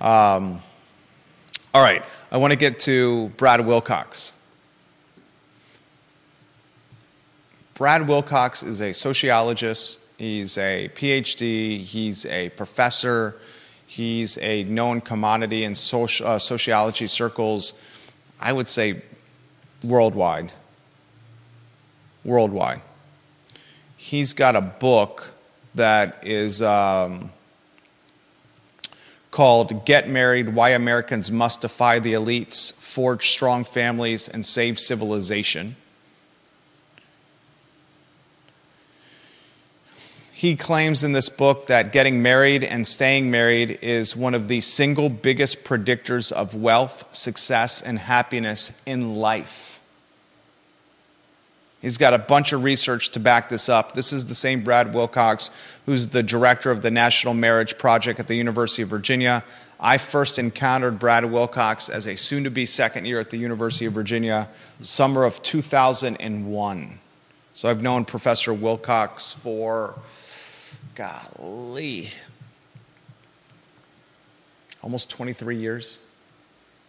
[0.00, 0.62] Um,
[1.74, 2.02] all right,
[2.32, 4.32] I want to get to Brad Wilcox.
[7.74, 13.36] Brad Wilcox is a sociologist, he's a PhD, he's a professor,
[13.86, 17.74] he's a known commodity in soci- uh, sociology circles,
[18.40, 19.02] I would say
[19.84, 20.52] worldwide.
[22.24, 22.80] Worldwide.
[23.96, 25.34] He's got a book
[25.74, 26.62] that is.
[26.62, 27.30] Um,
[29.38, 35.76] called Get Married Why Americans Must Defy the Elites, Forge Strong Families, and Save Civilization.
[40.32, 44.60] He claims in this book that getting married and staying married is one of the
[44.60, 49.77] single biggest predictors of wealth, success, and happiness in life.
[51.80, 53.92] He's got a bunch of research to back this up.
[53.92, 58.26] This is the same Brad Wilcox, who's the director of the National Marriage Project at
[58.26, 59.44] the University of Virginia.
[59.78, 63.86] I first encountered Brad Wilcox as a soon to be second year at the University
[63.86, 64.48] of Virginia,
[64.80, 66.98] summer of 2001.
[67.52, 70.00] So I've known Professor Wilcox for,
[70.96, 72.08] golly,
[74.82, 76.00] almost 23 years.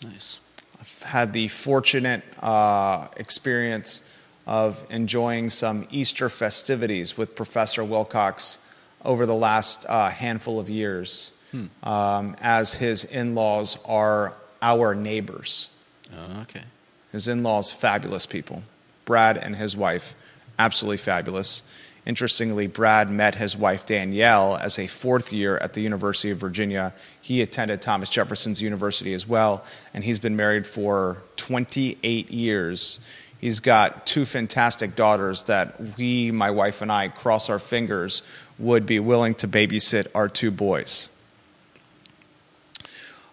[0.03, 0.39] Nice.
[0.79, 4.01] I've had the fortunate uh, experience
[4.49, 8.57] of enjoying some Easter festivities with Professor Wilcox
[9.05, 11.67] over the last uh, handful of years, hmm.
[11.83, 15.69] um, as his in laws are our neighbors.
[16.11, 16.63] Oh, okay.
[17.11, 18.63] His in laws, fabulous people.
[19.05, 20.15] Brad and his wife,
[20.57, 21.61] absolutely fabulous.
[22.07, 26.95] Interestingly, Brad met his wife Danielle as a fourth year at the University of Virginia.
[27.21, 32.99] He attended Thomas Jefferson's University as well, and he's been married for 28 years.
[33.39, 38.21] He's got two fantastic daughters that we, my wife and I, cross our fingers,
[38.57, 41.09] would be willing to babysit our two boys.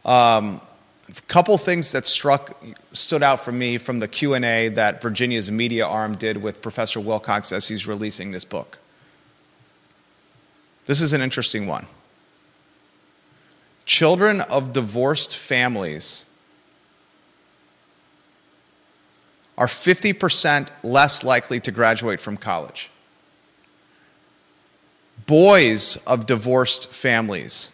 [0.04, 0.61] Um,
[1.09, 5.86] a couple things that struck stood out for me from the q&a that virginia's media
[5.86, 8.78] arm did with professor wilcox as he's releasing this book
[10.86, 11.86] this is an interesting one
[13.84, 16.26] children of divorced families
[19.59, 22.90] are 50% less likely to graduate from college.
[25.26, 27.72] Boys of divorced families,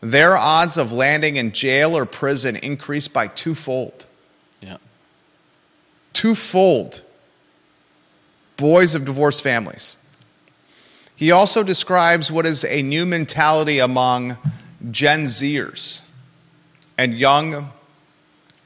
[0.00, 4.06] their odds of landing in jail or prison increase by twofold.
[4.60, 4.78] Yeah.
[6.12, 7.02] Twofold.
[8.56, 9.98] Boys of divorced families.
[11.14, 14.38] He also describes what is a new mentality among
[14.90, 16.00] Gen Zers
[16.96, 17.72] and young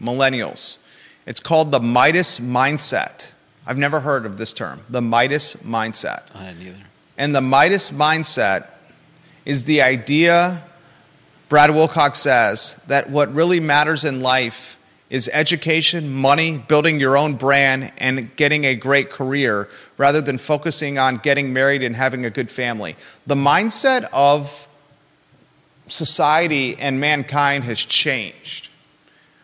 [0.00, 0.78] millennials.
[1.26, 3.32] It's called the Midas mindset.
[3.66, 6.22] I've never heard of this term, the Midas mindset.
[6.34, 6.78] I hadn't either.
[7.16, 8.68] And the Midas mindset
[9.44, 10.62] is the idea,
[11.48, 17.34] Brad Wilcox says, that what really matters in life is education, money, building your own
[17.34, 22.30] brand, and getting a great career rather than focusing on getting married and having a
[22.30, 22.96] good family.
[23.26, 24.66] The mindset of
[25.88, 28.70] society and mankind has changed.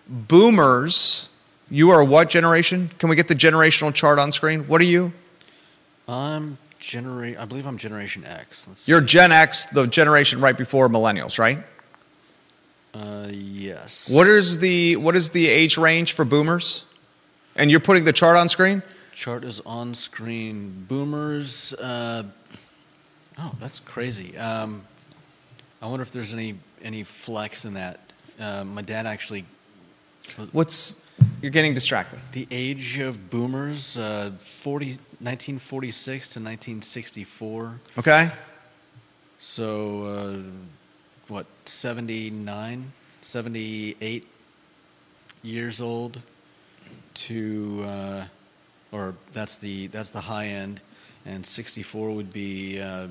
[0.08, 1.28] Boomers,
[1.70, 2.90] you are what generation?
[2.98, 4.66] Can we get the generational chart on screen?
[4.66, 5.12] What are you?
[6.08, 8.66] I'm genera- I believe I'm Generation X.
[8.66, 11.58] Let's You're Gen X, the generation right before millennials, right?
[12.92, 14.10] Uh, yes.
[14.10, 16.84] What is the what is the age range for boomers?
[17.54, 18.82] And you're putting the chart on screen?
[19.12, 20.86] Chart is on screen.
[20.88, 21.74] Boomers.
[21.74, 22.24] Uh,
[23.38, 24.36] oh, that's crazy.
[24.36, 24.82] Um,
[25.80, 28.00] I wonder if there's any any flex in that.
[28.40, 29.44] Uh, my dad actually.
[30.52, 31.00] What's
[31.42, 32.18] you're getting distracted.
[32.32, 34.86] The age of boomers, uh, 40,
[35.20, 37.80] 1946 to 1964.
[37.98, 38.30] Okay?
[39.38, 40.36] So, uh,
[41.28, 42.92] what, 79,
[43.22, 44.26] 78
[45.42, 46.20] years old
[47.14, 48.24] to, uh,
[48.92, 50.80] or that's the, that's the high end,
[51.24, 53.08] and 64 would be uh,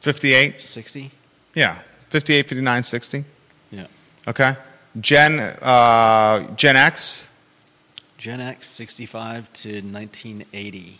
[0.00, 0.60] 58?
[0.60, 1.10] 60?
[1.54, 1.78] Yeah.
[2.10, 3.24] 58, 59, 60.
[3.70, 3.86] Yeah.
[4.26, 4.56] Okay.
[5.00, 7.30] Gen uh, Gen X.
[8.16, 10.98] Gen X, 65 to 1980.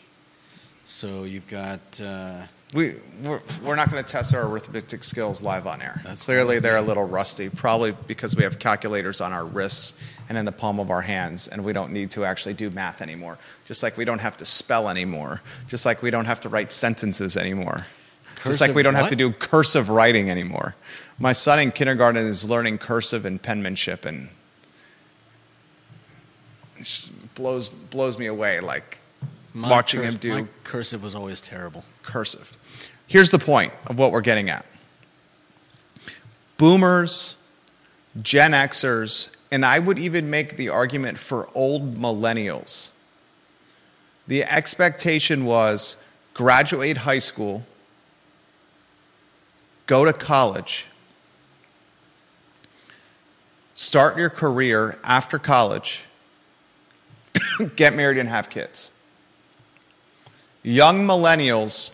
[0.84, 2.42] So you've got, uh,
[2.72, 6.00] We we're, we're not going to test our arithmetic skills live on air.
[6.20, 9.94] Clearly, they're a little rusty, probably because we have calculators on our wrists
[10.28, 13.02] and in the palm of our hands, and we don't need to actually do math
[13.02, 13.36] anymore.
[13.66, 15.42] Just like we don't have to spell anymore.
[15.66, 17.86] Just like we don't have to write sentences anymore.
[18.44, 20.74] Just like we don't have to do cursive writing anymore.
[21.18, 24.28] My son in kindergarten is learning cursive and penmanship, and
[26.76, 28.60] it just blows blows me away.
[28.60, 29.00] Like
[29.54, 31.84] my watching him do cursive was always terrible.
[32.02, 32.52] cursive.
[33.06, 34.66] Here's the point of what we're getting at
[36.58, 37.36] boomers,
[38.20, 42.90] Gen Xers, and I would even make the argument for old millennials.
[44.26, 45.96] The expectation was
[46.34, 47.64] graduate high school,
[49.88, 50.86] go to college,
[53.74, 56.04] start your career after college,
[57.76, 58.92] get married, and have kids.
[60.62, 61.90] Young millennials,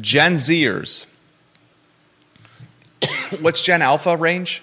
[0.00, 1.06] Gen Zers,
[3.40, 4.62] what's Gen Alpha range?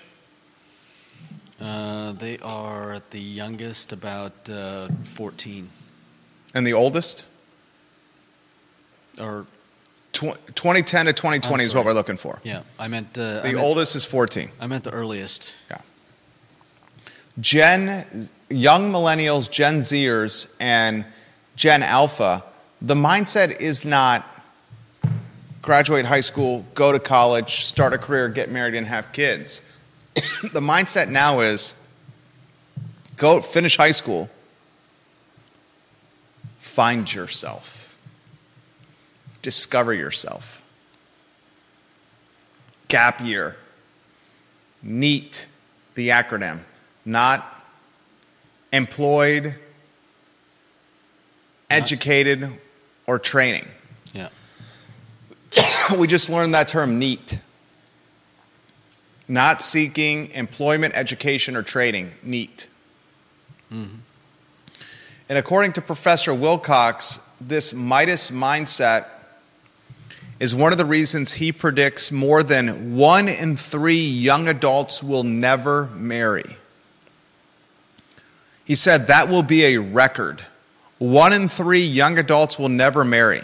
[1.60, 5.70] Uh, they are the youngest about uh, 14
[6.54, 7.26] And the oldest?
[9.20, 9.46] or
[10.20, 12.42] Tw- 2010 to 2020 is what we're looking for.
[12.44, 14.50] yeah i meant uh, I The meant, oldest is 14.
[14.60, 15.78] i meant the earliest Yeah.
[17.40, 18.06] Gen,
[18.50, 21.06] young millennials, Gen Zers, and
[21.56, 22.44] Gen Alpha,
[22.82, 24.26] the mindset is not
[25.62, 29.62] graduate high school, go to college, start a career, get married, and have kids.
[30.54, 31.76] the mindset now is
[33.16, 34.30] go finish high school,
[36.58, 37.79] find yourself,
[39.50, 40.62] discover yourself.
[42.88, 43.58] Gap year,
[44.84, 45.48] NEET,
[45.96, 46.60] the acronym,
[47.04, 47.44] not
[48.72, 49.56] employed,
[51.68, 52.48] educated,
[53.08, 53.66] or training.
[54.14, 54.30] yeah
[55.98, 57.40] we just learned that term NEET.
[59.28, 62.12] Not seeking employment, education, or training.
[62.22, 62.70] NEET.
[63.74, 63.96] Mm-hmm.
[65.28, 69.19] And according to Professor Wilcox, this Midas mindset
[70.40, 75.24] is one of the reasons he predicts more than one in three young adults will
[75.24, 76.58] never marry.
[78.64, 80.44] He said that will be a record.
[80.98, 83.42] One in three young adults will never marry.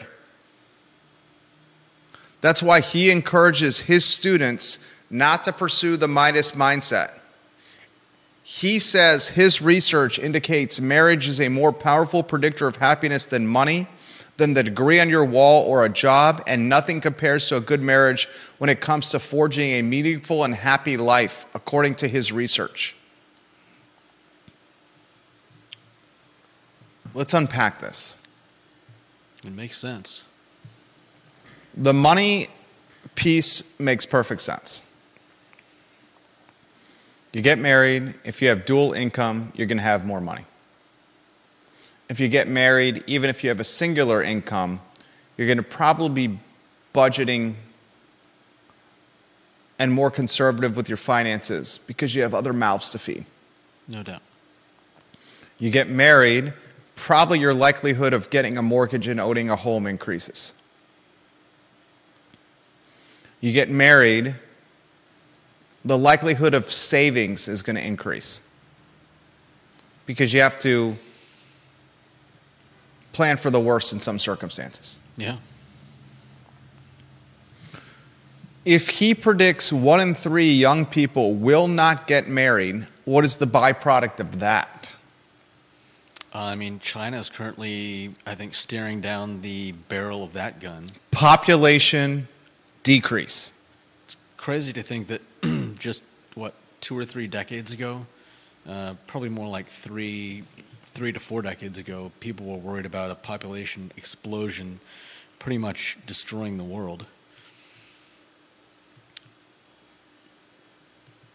[2.42, 7.12] That's why he encourages his students not to pursue the Midas mindset.
[8.44, 13.88] He says his research indicates marriage is a more powerful predictor of happiness than money,
[14.38, 17.82] than the degree on your wall or a job, and nothing compares to a good
[17.82, 18.28] marriage
[18.58, 22.96] when it comes to forging a meaningful and happy life, according to his research.
[27.14, 28.18] Let's unpack this.
[29.46, 30.26] it makes sense
[31.78, 32.50] The money
[33.16, 34.84] piece makes perfect sense.
[37.32, 40.46] You get married, if you have dual income, you're going to have more money.
[42.10, 44.80] If you get married, even if you have a singular income,
[45.38, 46.40] you're going to probably be
[46.94, 47.56] budgeting
[49.78, 53.26] and more conservative with your finances because you have other mouths to feed.
[53.88, 54.22] No doubt.
[55.58, 56.54] You get married,
[56.96, 60.54] probably your likelihood of getting a mortgage and owning a home increases.
[63.42, 64.36] You get married,
[65.84, 68.42] the likelihood of savings is going to increase
[70.06, 70.98] because you have to
[73.16, 75.00] plan for the worst in some circumstances.
[75.16, 75.38] Yeah.
[78.66, 83.48] If he predicts one in three young people will not get married, what is the
[83.48, 84.94] byproduct of that?
[86.34, 90.86] I mean, China is currently, I think, staring down the barrel of that gun.
[91.12, 92.28] Population
[92.84, 93.54] decrease.
[94.04, 95.22] It's crazy to think that
[95.80, 96.04] just,
[96.34, 98.06] what, two or three decades ago,
[98.68, 100.44] uh, probably more like three,
[100.96, 104.80] three to four decades ago, people were worried about a population explosion
[105.40, 107.06] pretty much destroying the world.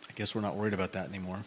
[0.09, 1.41] I guess we're not worried about that anymore.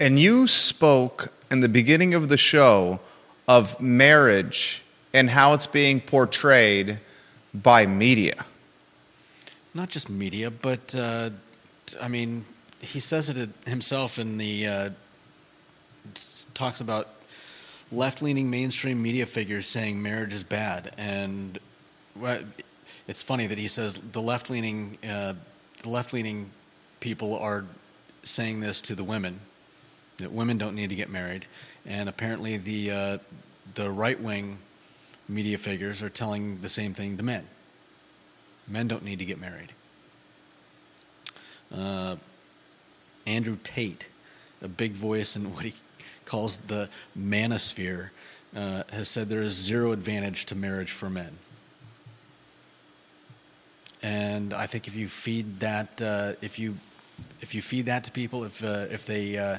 [0.00, 3.00] And you spoke in the beginning of the show
[3.46, 4.82] of marriage
[5.12, 7.00] and how it's being portrayed
[7.52, 8.46] by media.
[9.74, 11.30] Not just media, but uh,
[12.00, 12.46] I mean,
[12.80, 14.90] he says it himself in the uh,
[16.54, 17.08] talks about
[17.92, 21.58] left-leaning mainstream media figures saying marriage is bad, and
[23.06, 25.34] it's funny that he says the left-leaning uh,
[25.82, 26.50] the left-leaning
[27.00, 27.64] people are
[28.22, 29.40] saying this to the women
[30.18, 31.46] that women don't need to get married,
[31.86, 33.18] and apparently the uh,
[33.74, 34.58] the right-wing
[35.28, 37.46] media figures are telling the same thing to men.
[38.68, 39.72] Men don't need to get married.
[41.72, 42.16] Uh,
[43.26, 44.08] Andrew Tate,
[44.62, 45.74] a big voice in what he
[46.24, 48.10] calls the manosphere,
[48.54, 51.38] uh, has said there is zero advantage to marriage for men.
[54.02, 56.76] And I think if you feed that, uh, if you
[57.40, 59.58] if you feed that to people, if uh, if they uh,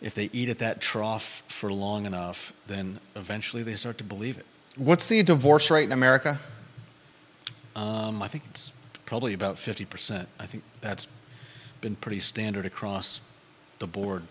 [0.00, 4.36] if they eat at that trough for long enough, then eventually they start to believe
[4.36, 4.46] it.
[4.76, 6.38] What's the divorce rate in America?
[7.76, 8.72] Um, I think it's
[9.06, 10.28] probably about fifty percent.
[10.40, 11.06] I think that's
[11.80, 13.20] been pretty standard across
[13.78, 14.24] the board.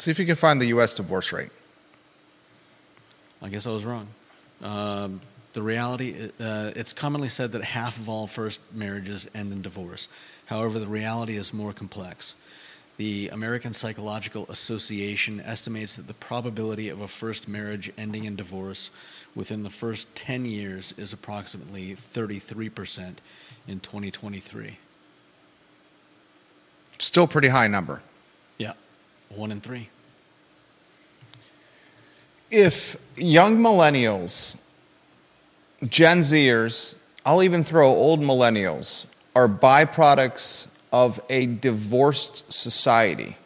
[0.00, 0.94] See if you can find the U.S.
[0.94, 1.50] divorce rate.
[3.42, 4.08] I guess I was wrong.
[4.62, 5.20] Um,
[5.52, 10.08] the reality, uh, it's commonly said that half of all first marriages end in divorce.
[10.46, 12.36] However, the reality is more complex.
[12.96, 18.90] The American Psychological Association estimates that the probability of a first marriage ending in divorce
[19.34, 23.16] within the first 10 years is approximately 33%
[23.68, 24.78] in 2023.
[26.98, 28.00] Still pretty high number.
[29.30, 29.88] Yeah, one in three.
[32.50, 34.56] If young millennials,
[35.86, 39.06] Gen Zers, I'll even throw old millennials,
[39.36, 43.36] are byproducts of a divorced society,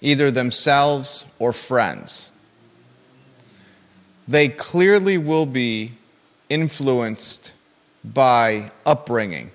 [0.00, 2.32] either themselves or friends,
[4.28, 5.92] they clearly will be
[6.48, 7.52] influenced
[8.04, 9.50] by upbringing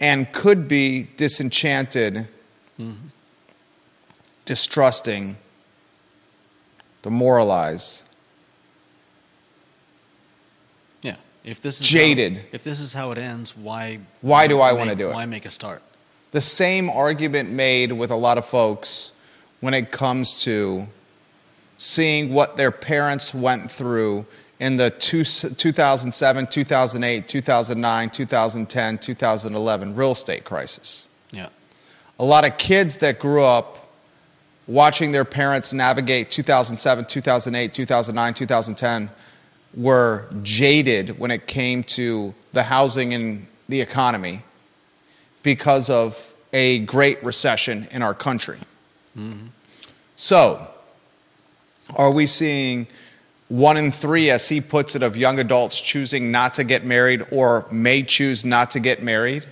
[0.00, 2.28] and could be disenchanted,
[2.78, 3.08] mm-hmm.
[4.44, 5.36] distrusting,
[7.02, 8.04] demoralized.
[11.02, 11.16] Yeah.
[11.44, 12.36] If this is jaded.
[12.36, 15.14] How, if this is how it ends, why why do I want to do it?
[15.14, 15.82] Why make a start?
[16.32, 19.12] The same argument made with a lot of folks
[19.60, 20.86] when it comes to
[21.78, 24.26] seeing what their parents went through
[24.58, 31.08] in the two, 2007, 2008, 2009, 2010, 2011 real estate crisis.
[32.18, 33.88] A lot of kids that grew up
[34.66, 39.10] watching their parents navigate 2007, 2008, 2009, 2010
[39.74, 44.42] were jaded when it came to the housing and the economy
[45.42, 48.58] because of a great recession in our country.
[49.16, 49.48] Mm-hmm.
[50.16, 50.66] So,
[51.94, 52.86] are we seeing
[53.48, 57.22] one in three, as he puts it, of young adults choosing not to get married
[57.30, 59.44] or may choose not to get married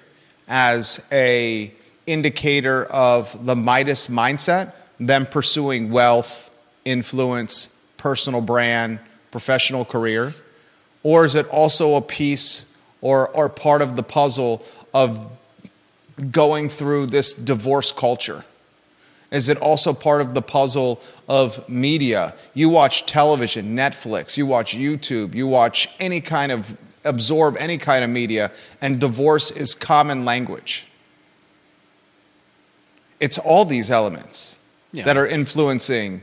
[0.49, 1.73] as a
[2.07, 6.51] indicator of the Midas mindset, them pursuing wealth,
[6.85, 9.01] influence, personal brand,
[9.31, 10.35] professional career?
[11.03, 12.67] Or is it also a piece
[13.01, 15.27] or, or part of the puzzle of
[16.31, 18.45] going through this divorce culture?
[19.31, 22.35] Is it also part of the puzzle of media?
[22.55, 28.05] You watch television, Netflix, you watch YouTube, you watch any kind of, absorb any kind
[28.05, 30.87] of media, and divorce is common language.
[33.25, 34.59] It's all these elements
[34.93, 35.05] Yeah.
[35.05, 36.23] that are influencing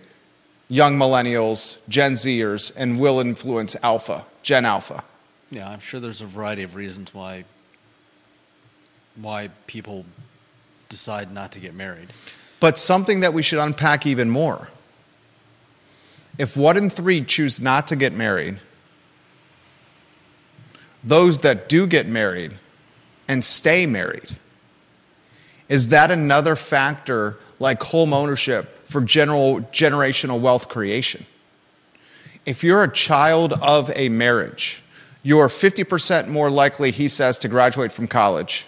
[0.70, 5.04] young millennials, Gen Zers, and will influence Alpha, Gen Alpha.
[5.50, 7.46] Yeah, I'm sure there's a variety of reasons why
[9.16, 10.06] why people
[10.90, 12.14] decide not to get married.
[12.60, 14.70] But something that we should unpack even more.
[16.38, 18.60] If one in three choose not to get married,
[21.04, 22.60] those that do get married
[23.28, 24.38] and stay married,
[25.72, 31.26] is that another factor like home ownership for general generational wealth creation?
[32.46, 34.84] If you're a child of a marriage,
[35.24, 38.68] you're 50% more likely, he says, to graduate from college.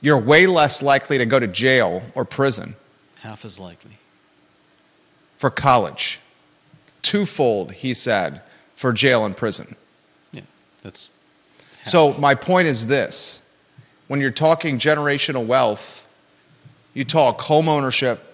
[0.00, 2.76] You're way less likely to go to jail or prison
[3.18, 3.98] Half as likely.
[5.38, 6.20] for college.
[7.02, 8.42] Twofold, he said,
[8.76, 9.74] for jail and prison.
[10.30, 10.42] Yeah,
[10.84, 11.10] that's
[11.84, 13.42] So, my point is this
[14.06, 16.04] when you're talking generational wealth,
[16.94, 18.24] you talk home ownership.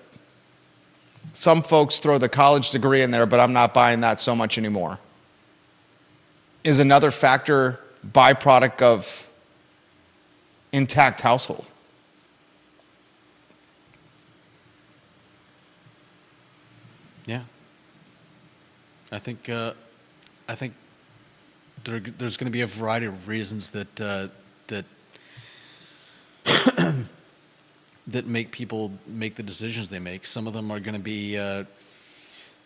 [1.32, 4.58] Some folks throw the college degree in there, but I'm not buying that so much
[4.58, 4.98] anymore.
[6.62, 7.80] Is another factor
[8.12, 9.30] byproduct of
[10.72, 11.70] intact household.
[17.26, 17.42] yeah.
[19.10, 19.72] I think uh,
[20.48, 20.74] I think
[21.84, 24.28] there, there's going to be a variety of reasons that uh,
[24.68, 24.84] that
[28.08, 30.26] that make people make the decisions they make.
[30.26, 31.64] Some of them are going to be uh,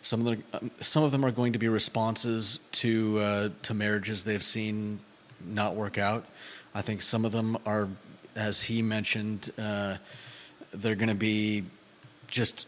[0.02, 3.74] some of them um, some of them are going to be responses to uh, to
[3.74, 5.00] marriages they've seen
[5.44, 6.24] not work out.
[6.74, 7.88] I think some of them are,
[8.36, 9.96] as he mentioned, uh,
[10.72, 11.64] they're going to be
[12.28, 12.66] just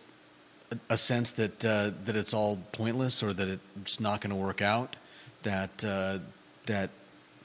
[0.72, 4.36] a, a sense that uh, that it's all pointless or that it's not going to
[4.36, 4.96] work out.
[5.42, 6.18] That uh,
[6.66, 6.90] that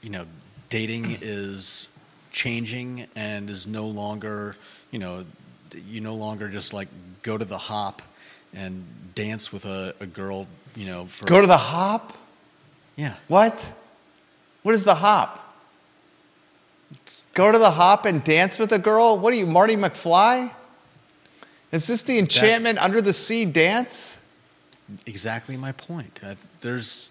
[0.02, 0.24] you know
[0.68, 1.88] dating is
[2.32, 4.56] changing and is no longer
[4.96, 5.26] you know
[5.86, 6.88] you no longer just like
[7.22, 8.00] go to the hop
[8.54, 8.82] and
[9.14, 12.16] dance with a, a girl you know for Go to the hop?
[12.96, 13.74] yeah What?
[14.62, 15.42] What is the hop?
[17.34, 19.18] Go to the hop and dance with a girl?
[19.18, 20.50] What are you, Marty McFly?
[21.72, 24.18] Is this the enchantment under the sea dance?
[25.04, 26.20] exactly my point.
[26.24, 27.10] I, there's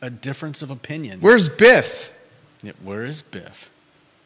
[0.00, 1.20] a difference of opinion.
[1.20, 2.12] Where's Biff?
[2.62, 3.70] Yeah, where is Biff?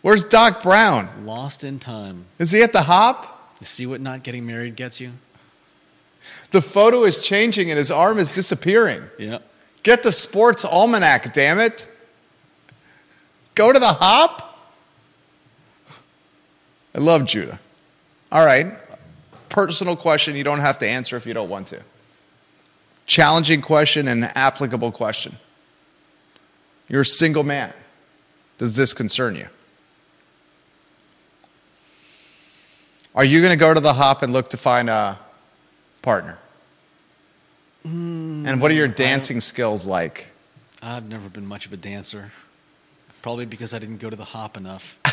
[0.03, 1.09] Where's Doc Brown?
[1.25, 2.27] Lost in time.
[2.39, 3.57] Is he at the hop?
[3.61, 5.13] You see what not getting married gets you?
[6.51, 9.03] The photo is changing and his arm is disappearing.
[9.19, 9.39] Yeah.
[9.83, 11.89] Get the sports almanac, damn it.
[13.55, 14.59] Go to the hop?
[16.95, 17.61] I love Judah.
[18.31, 18.75] All right.
[19.49, 21.81] Personal question you don't have to answer if you don't want to.
[23.07, 25.37] Challenging question and applicable question.
[26.89, 27.73] You're a single man.
[28.59, 29.47] Does this concern you?
[33.15, 35.19] Are you going to go to the hop and look to find a
[36.03, 36.39] partner?
[37.85, 40.29] and what are your dancing skills like?
[40.83, 42.31] I've never been much of a dancer.
[43.23, 44.99] Probably because I didn't go to the hop enough.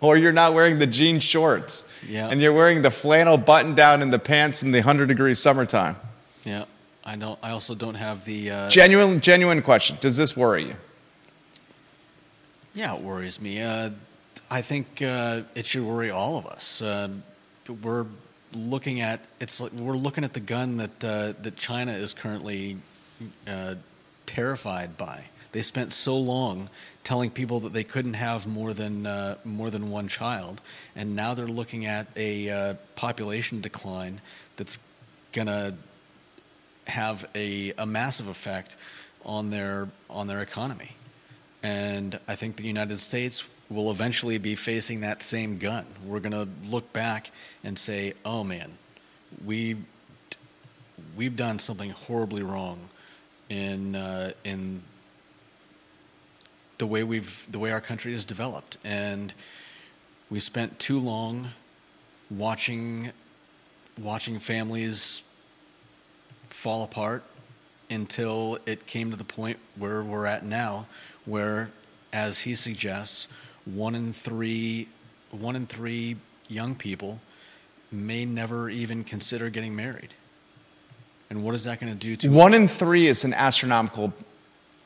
[0.00, 1.90] Or you're not wearing the jean shorts.
[2.06, 2.28] Yeah.
[2.28, 5.96] And you're wearing the flannel button down in the pants in the 100 degree summertime.
[6.44, 6.66] yeah.
[7.06, 9.96] I don't I also don't have the uh, Genuine, genuine question.
[10.00, 10.76] Does this worry you?
[12.74, 13.62] Yeah, it worries me.
[13.62, 13.90] Uh,
[14.50, 16.82] I think uh, it should worry all of us.
[16.82, 17.08] Uh,
[17.82, 18.06] we're
[18.54, 22.78] looking at it's like we're looking at the gun that uh, that China is currently
[23.46, 23.74] uh,
[24.26, 25.24] terrified by.
[25.52, 26.68] They spent so long
[27.04, 30.60] telling people that they couldn't have more than uh, more than one child,
[30.96, 34.20] and now they're looking at a uh, population decline
[34.56, 34.78] that's
[35.32, 35.76] gonna
[36.86, 38.76] have a, a massive effect
[39.24, 40.92] on their on their economy.
[41.62, 45.86] And I think the United States will eventually be facing that same gun.
[46.04, 47.30] We're going to look back
[47.62, 48.76] and say, "Oh man,
[49.44, 49.76] we
[51.16, 52.88] we've done something horribly wrong
[53.48, 54.82] in uh, in
[56.78, 59.32] the way we've the way our country is developed, and
[60.30, 61.48] we spent too long
[62.30, 63.12] watching
[64.00, 65.22] watching families
[66.48, 67.22] fall apart
[67.90, 70.86] until it came to the point where we're at now,
[71.26, 71.70] where,
[72.12, 73.28] as he suggests,
[73.64, 74.88] one in three,
[75.30, 76.16] one in three
[76.48, 77.20] young people
[77.90, 80.14] may never even consider getting married.
[81.30, 82.28] And what is that going to do to?
[82.28, 84.12] One in three is an astronomical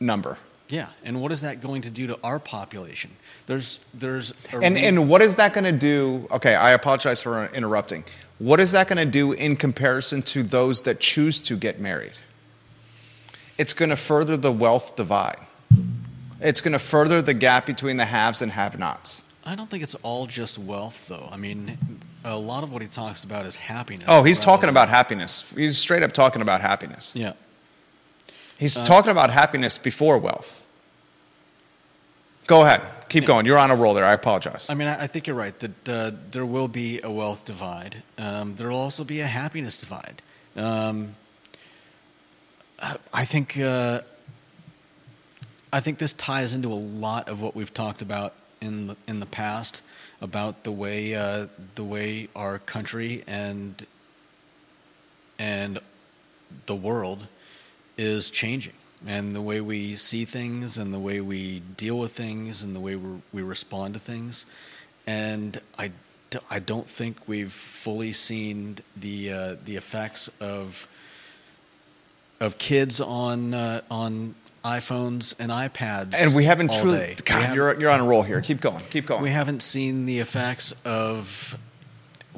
[0.00, 0.38] number.
[0.68, 3.10] Yeah, and what is that going to do to our population?
[3.46, 6.28] There's, there's, And, re- and what is that going to do?
[6.30, 8.04] Okay, I apologize for interrupting.
[8.38, 12.18] What is that going to do in comparison to those that choose to get married?
[13.56, 15.38] It's going to further the wealth divide.
[16.40, 19.24] It's going to further the gap between the haves and have nots.
[19.44, 21.28] I don't think it's all just wealth, though.
[21.32, 21.76] I mean,
[22.24, 24.06] a lot of what he talks about is happiness.
[24.08, 25.52] Oh, he's talking than- about happiness.
[25.56, 27.16] He's straight up talking about happiness.
[27.16, 27.32] Yeah.
[28.58, 30.66] He's talking about happiness before wealth.
[32.46, 32.80] Go ahead.
[33.08, 33.46] Keep going.
[33.46, 34.04] You're on a roll there.
[34.04, 34.68] I apologize.
[34.68, 38.02] I mean, I I think you're right that uh, there will be a wealth divide.
[38.18, 40.20] Um, there will also be a happiness divide.
[40.56, 41.14] Um,
[42.80, 44.00] I- I think uh,
[45.72, 49.20] I think this ties into a lot of what we've talked about in the in
[49.20, 49.82] the past
[50.20, 53.86] about the way uh, the way our country and
[55.38, 55.78] and
[56.66, 57.26] the world
[57.96, 58.72] is changing
[59.06, 62.80] and the way we see things and the way we deal with things and the
[62.80, 64.44] way we respond to things.
[65.06, 65.92] And I,
[66.50, 70.88] I don't think we've fully seen the uh, the effects of
[72.40, 74.34] of kids on uh, on
[74.64, 76.98] iPhones and iPads and we haven't truly.
[76.98, 77.16] day.
[77.24, 78.40] God, haven't- you're, you're on a roll here.
[78.40, 78.82] Keep going.
[78.90, 79.22] Keep going.
[79.22, 81.56] we haven't seen the effects of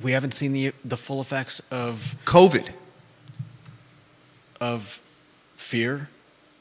[0.02, 2.68] we haven't seen the the full effects of COVID.
[4.60, 5.02] of
[5.56, 6.08] fear.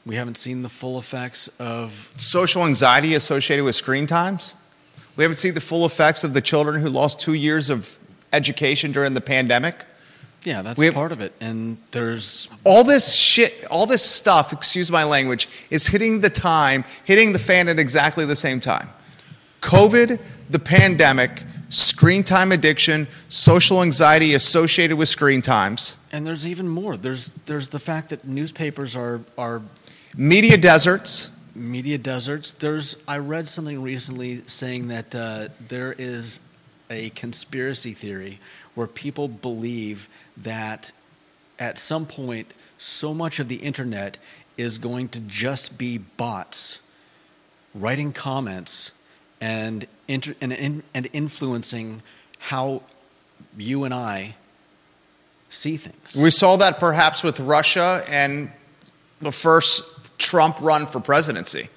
[0.06, 4.56] We haven't seen the full effects of social anxiety associated with screen times.
[5.16, 7.98] We haven't seen the full effects of the children who lost two years of
[8.32, 9.84] education during the pandemic.
[10.44, 11.32] Yeah, that's have- part of it.
[11.40, 16.84] And there's All this shit, all this stuff, excuse my language, is hitting the time,
[17.04, 18.88] hitting the fan at exactly the same time.
[19.60, 26.66] COVID, the pandemic, screen time addiction, social anxiety associated with screen times, and there's even
[26.68, 26.96] more.
[26.96, 29.60] There's there's the fact that newspapers are are
[30.16, 31.30] media deserts.
[31.54, 32.54] media deserts.
[32.54, 36.40] There's I read something recently saying that uh, there is
[36.88, 38.40] a conspiracy theory
[38.80, 40.08] where people believe
[40.38, 40.90] that
[41.58, 44.16] at some point so much of the internet
[44.56, 46.80] is going to just be bots
[47.74, 48.92] writing comments
[49.38, 52.00] and inter- and, and, and influencing
[52.38, 52.80] how
[53.58, 54.34] you and I
[55.50, 56.16] see things.
[56.16, 58.50] We saw that perhaps with Russia and
[59.20, 59.84] the first
[60.16, 61.68] Trump run for presidency.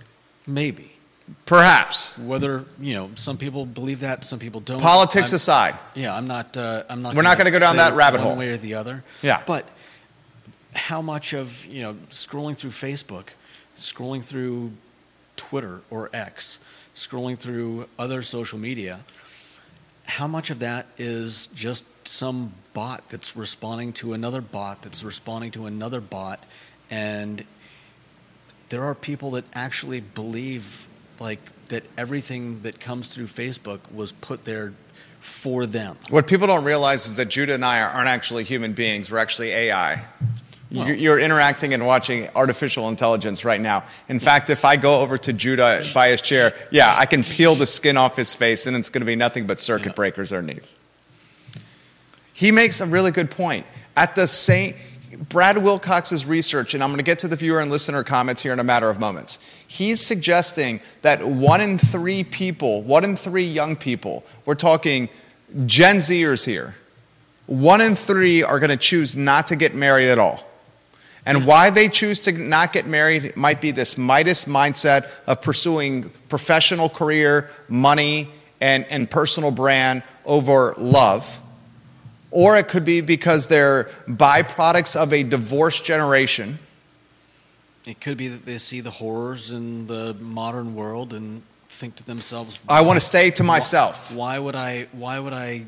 [0.47, 0.92] Maybe.
[1.45, 2.19] Perhaps.
[2.19, 4.81] Whether you know, some people believe that, some people don't.
[4.81, 5.75] Politics I'm- aside.
[5.95, 6.55] Yeah, I'm not.
[6.57, 7.15] Uh, I'm not.
[7.15, 8.37] We're not gonna go down that rabbit one hole.
[8.37, 9.03] way or the other.
[9.21, 9.41] Yeah.
[9.45, 9.67] But
[10.75, 13.27] how much of you know scrolling through Facebook,
[13.77, 14.73] scrolling through
[15.37, 16.59] Twitter or X,
[16.95, 19.01] scrolling through other social media,
[20.05, 25.51] how much of that is just some bot that's responding to another bot that's responding
[25.51, 26.43] to another bot,
[26.89, 27.45] and
[28.69, 30.87] there are people that actually believe
[31.19, 31.39] like
[31.69, 34.73] that everything that comes through Facebook was put there
[35.19, 35.95] for them.
[36.09, 39.09] What people don't realize is that Judah and I aren't actually human beings.
[39.09, 40.05] We're actually AI.
[40.71, 43.85] Well- You- You're interacting and watching artificial intelligence right now.
[44.09, 47.55] In fact, if I go over to Judah by his chair, yeah, I can peel
[47.55, 49.93] the skin off his face and it's going to be nothing but circuit Yeah.
[49.93, 50.67] breakers underneath.
[52.33, 53.65] He makes a really good point.
[53.95, 54.73] At the same,
[55.29, 58.51] Brad Wilcox's research, and I'm going to get to the viewer and listener comments here
[58.51, 59.39] in a matter of moments.
[59.67, 65.09] He's suggesting that one in three people, one in three young people, we're talking
[65.65, 66.75] Gen Zers here,
[67.45, 70.45] one in three are going to choose not to get married at all.
[71.25, 76.09] And why they choose to not get married might be this Midas mindset of pursuing
[76.27, 81.41] professional career, money, and, and personal brand over love.
[82.33, 86.57] Or it could be because they're byproducts of a divorced generation.
[87.85, 92.03] It could be that they see the horrors in the modern world and think to
[92.03, 94.11] themselves, I want to stay to myself.
[94.11, 94.87] Why would I?
[94.93, 95.65] Why would I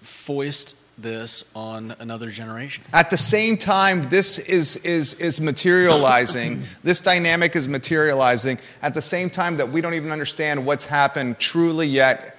[0.00, 2.84] foist this on another generation?
[2.94, 9.02] At the same time, this is, is, is materializing, this dynamic is materializing at the
[9.02, 12.38] same time that we don't even understand what's happened truly yet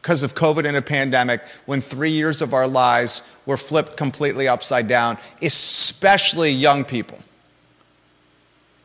[0.00, 4.46] because of COVID and a pandemic, when three years of our lives were flipped completely
[4.46, 7.18] upside down, especially young people.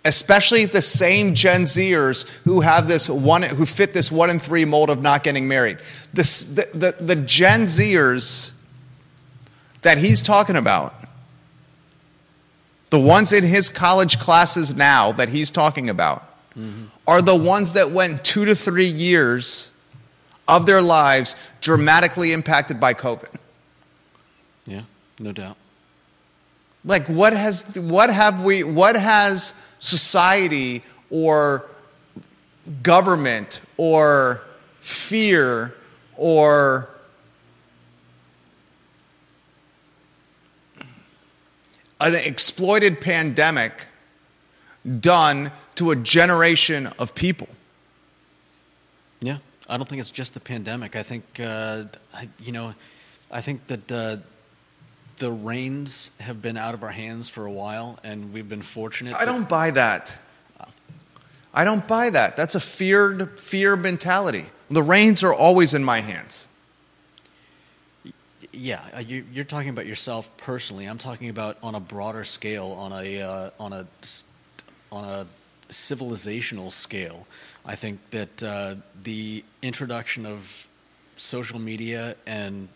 [0.05, 4.65] Especially the same Gen Zers who have this one, who fit this one in three
[4.65, 5.77] mold of not getting married.
[6.13, 8.51] This, the, the, the Gen Zers
[9.83, 10.93] that he's talking about,
[12.89, 16.21] the ones in his college classes now that he's talking about,
[16.57, 16.85] mm-hmm.
[17.07, 19.69] are the ones that went two to three years
[20.47, 23.29] of their lives dramatically impacted by COVID.
[24.65, 24.81] Yeah,
[25.19, 25.57] no doubt.
[26.85, 31.65] Like what has what have we what has society or
[32.81, 34.41] government or
[34.81, 35.73] fear
[36.17, 36.89] or
[42.01, 43.87] an exploited pandemic
[44.99, 47.47] done to a generation of people?
[49.73, 50.95] I don't think it's just the pandemic.
[50.95, 52.75] I think, uh, I, you know,
[53.31, 54.17] I think that uh,
[55.17, 59.15] the reins have been out of our hands for a while, and we've been fortunate.
[59.15, 60.19] I don't buy that.
[61.55, 62.35] I don't buy that.
[62.35, 64.45] That's a feared fear mentality.
[64.69, 66.49] The reins are always in my hands.
[68.51, 70.85] Yeah, uh, you, you're talking about yourself personally.
[70.85, 73.87] I'm talking about on a broader scale, on a uh, on a
[74.91, 75.25] on a
[75.69, 77.25] civilizational scale.
[77.65, 80.67] I think that uh, the introduction of
[81.15, 82.67] social media and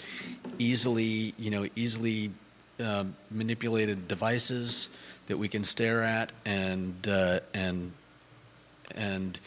[0.60, 2.32] easily, you know, easily
[2.80, 4.90] uh, manipulated devices
[5.28, 7.92] that we can stare at and uh, and
[8.96, 9.40] and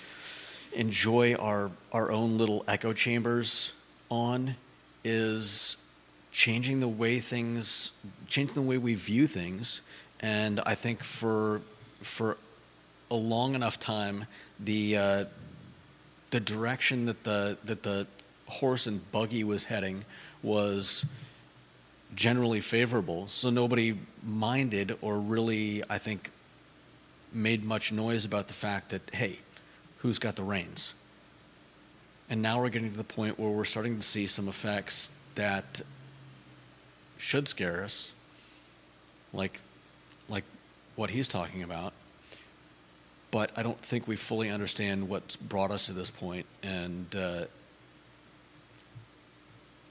[0.74, 3.72] enjoy our our own little echo chambers
[4.10, 4.56] on
[5.04, 5.76] is
[6.32, 7.92] changing the way things
[8.28, 9.80] changing the way we view things.
[10.20, 11.62] And i think for
[12.02, 12.36] for
[13.10, 14.26] a long enough time
[14.64, 15.24] the uh,
[16.30, 18.06] the direction that the that the
[18.46, 20.04] horse and buggy was heading
[20.42, 21.06] was
[22.16, 26.32] generally favorable so nobody minded or really i think
[27.32, 29.38] made much noise about the fact that hey
[29.98, 30.94] who's got the reins
[32.30, 35.82] and now we're getting to the point where we're starting to see some effects that
[37.18, 38.12] should scare us,
[39.32, 39.60] like,
[40.28, 40.44] like
[40.94, 41.92] what he's talking about.
[43.30, 46.46] But I don't think we fully understand what's brought us to this point.
[46.62, 47.44] And uh,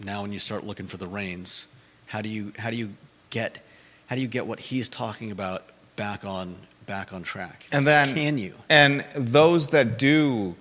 [0.04, 1.68] now, when you start looking for the reins,
[2.06, 2.94] how do you how do you
[3.30, 3.64] get
[4.08, 5.64] how do you get what he's talking about
[5.96, 7.66] back on back on track?
[7.72, 8.56] And then can you?
[8.70, 10.56] And those that do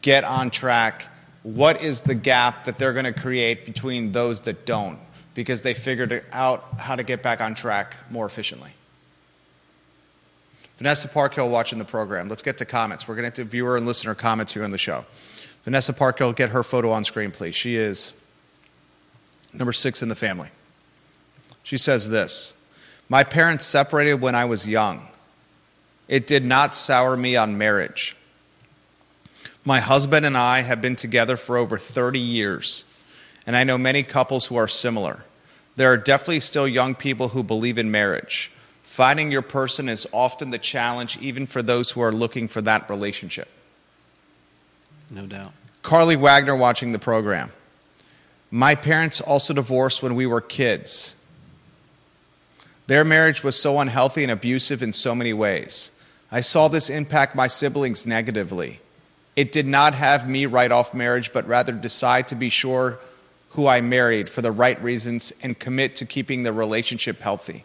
[0.00, 1.08] get on track,
[1.42, 4.98] what is the gap that they're going to create between those that don't?
[5.34, 8.74] Because they figured out how to get back on track more efficiently.
[10.82, 12.28] Vanessa Parkhill watching the program.
[12.28, 13.06] Let's get to comments.
[13.06, 15.04] We're going to get to viewer and listener comments here on the show.
[15.62, 17.54] Vanessa Parkhill, get her photo on screen, please.
[17.54, 18.14] She is
[19.52, 20.48] number six in the family.
[21.62, 22.56] She says this
[23.08, 25.06] My parents separated when I was young.
[26.08, 28.16] It did not sour me on marriage.
[29.64, 32.84] My husband and I have been together for over 30 years,
[33.46, 35.24] and I know many couples who are similar.
[35.76, 38.50] There are definitely still young people who believe in marriage.
[38.92, 42.90] Finding your person is often the challenge, even for those who are looking for that
[42.90, 43.48] relationship.
[45.10, 45.54] No doubt.
[45.80, 47.52] Carly Wagner watching the program.
[48.50, 51.16] My parents also divorced when we were kids.
[52.86, 55.90] Their marriage was so unhealthy and abusive in so many ways.
[56.30, 58.80] I saw this impact my siblings negatively.
[59.36, 62.98] It did not have me write off marriage, but rather decide to be sure
[63.52, 67.64] who I married for the right reasons and commit to keeping the relationship healthy.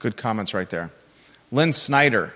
[0.00, 0.90] Good comments right there.
[1.52, 2.34] Lynn Snyder,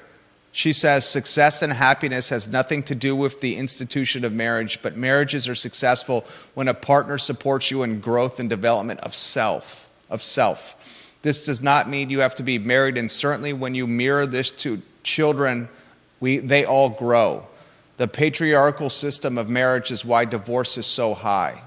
[0.53, 4.97] she says success and happiness has nothing to do with the institution of marriage, but
[4.97, 10.23] marriages are successful when a partner supports you in growth and development of self, of
[10.23, 10.77] self.
[11.23, 14.51] This does not mean you have to be married, and certainly when you mirror this
[14.51, 15.71] to children,
[16.21, 17.49] we, they all grow.
[17.97, 21.63] The patriarchal system of marriage is why divorce is so high.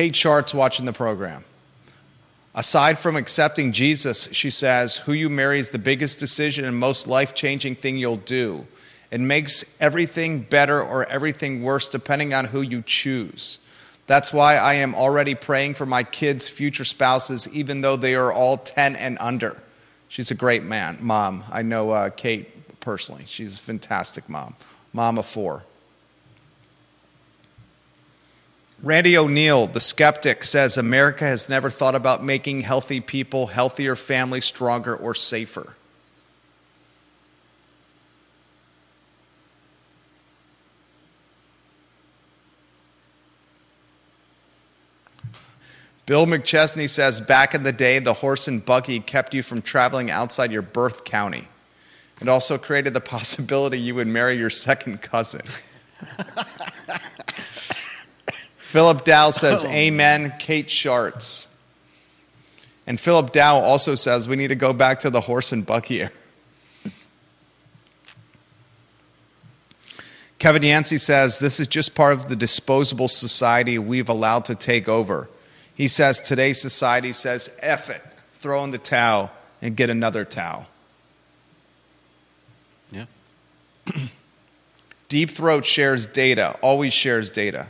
[0.00, 1.44] Kate Shart's watching the program.
[2.54, 7.06] Aside from accepting Jesus, she says, who you marry is the biggest decision and most
[7.06, 8.66] life changing thing you'll do.
[9.10, 13.58] It makes everything better or everything worse depending on who you choose.
[14.06, 18.32] That's why I am already praying for my kids' future spouses, even though they are
[18.32, 19.62] all 10 and under.
[20.08, 21.44] She's a great man, mom.
[21.52, 23.24] I know uh, Kate personally.
[23.26, 24.56] She's a fantastic mom,
[24.94, 25.66] mom of four.
[28.82, 34.46] Randy O'Neill, the skeptic, says America has never thought about making healthy people, healthier families,
[34.46, 35.76] stronger, or safer.
[46.06, 50.10] Bill McChesney says back in the day, the horse and buggy kept you from traveling
[50.10, 51.48] outside your birth county.
[52.20, 55.42] It also created the possibility you would marry your second cousin.
[58.70, 59.68] Philip Dow says, oh.
[59.68, 61.48] Amen, Kate Sharts.
[62.86, 66.02] And Philip Dow also says, we need to go back to the horse and buggy
[66.02, 66.12] era.
[70.38, 74.88] Kevin Yancey says, this is just part of the disposable society we've allowed to take
[74.88, 75.28] over.
[75.74, 78.04] He says, today's society says, F it,
[78.34, 80.68] throw in the towel and get another towel.
[82.92, 83.06] Yeah.
[85.08, 87.66] Deep Throat shares data, always shares data.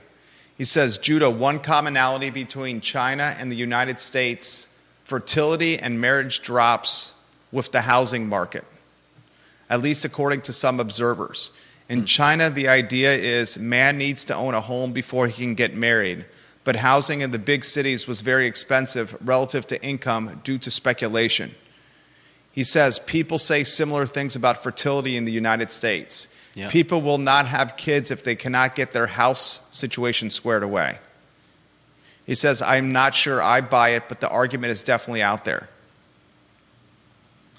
[0.60, 4.68] He says, Judah, one commonality between China and the United States
[5.04, 7.14] fertility and marriage drops
[7.50, 8.66] with the housing market,
[9.70, 11.50] at least according to some observers.
[11.88, 12.04] In hmm.
[12.04, 16.26] China, the idea is man needs to own a home before he can get married,
[16.62, 21.54] but housing in the big cities was very expensive relative to income due to speculation.
[22.52, 26.28] He says people say similar things about fertility in the United States.
[26.54, 26.68] Yeah.
[26.70, 30.98] People will not have kids if they cannot get their house situation squared away.
[32.26, 35.68] He says, I'm not sure I buy it, but the argument is definitely out there.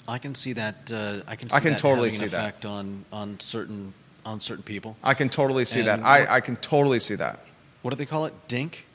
[0.08, 0.92] I can see that.
[0.92, 1.50] Uh, I can.
[1.50, 2.40] See I can that totally see an that.
[2.40, 3.94] effect on on certain
[4.26, 4.98] on certain people.
[5.04, 6.00] I can totally see that.
[6.00, 7.40] And I, I can totally see that.
[7.82, 8.34] What do they call it?
[8.48, 8.86] Dink.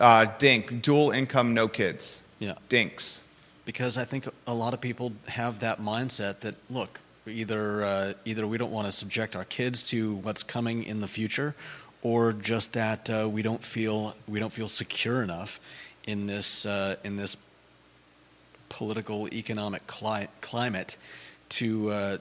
[0.00, 2.22] Uh, dink, dual income, no kids.
[2.38, 2.54] Yeah.
[2.68, 3.24] Dinks.
[3.64, 8.46] because I think a lot of people have that mindset that look, either uh, either
[8.46, 11.54] we don't want to subject our kids to what's coming in the future,
[12.02, 15.60] or just that uh, we don't feel we don't feel secure enough
[16.06, 17.36] in this uh, in this
[18.68, 20.96] political economic cli- climate
[21.50, 22.18] to uh,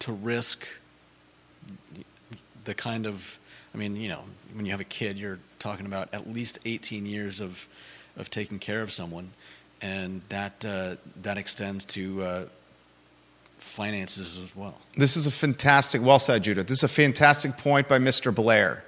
[0.00, 0.66] to risk
[2.64, 3.38] the kind of
[3.76, 7.04] I mean, you know, when you have a kid, you're talking about at least 18
[7.04, 7.68] years of
[8.16, 9.30] of taking care of someone,
[9.82, 12.44] and that uh, that extends to uh,
[13.58, 14.80] finances as well.
[14.96, 16.62] This is a fantastic, well said, Judah.
[16.62, 18.34] This is a fantastic point by Mr.
[18.34, 18.84] Blair.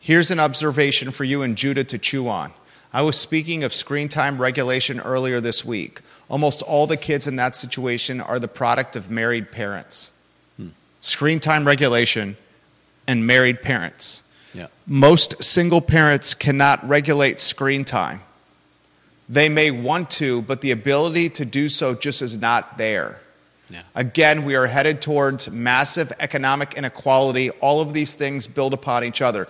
[0.00, 2.52] Here's an observation for you and Judah to chew on.
[2.92, 6.00] I was speaking of screen time regulation earlier this week.
[6.28, 10.12] Almost all the kids in that situation are the product of married parents.
[10.56, 10.68] Hmm.
[11.00, 12.36] Screen time regulation
[13.06, 14.24] and married parents.
[14.52, 18.20] Yeah, Most single parents cannot regulate screen time.
[19.28, 23.22] They may want to, but the ability to do so just is not there.
[23.72, 27.50] Yeah, Again, we are headed towards massive economic inequality.
[27.50, 29.48] All of these things build upon each other.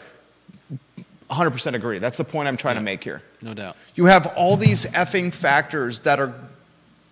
[1.29, 1.99] 100% agree.
[1.99, 3.23] That's the point I'm trying to make here.
[3.41, 3.77] no doubt.
[3.95, 6.35] You have all these effing factors that are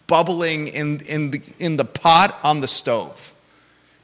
[0.07, 3.35] bubbling in, in, the, in the pot on the stove.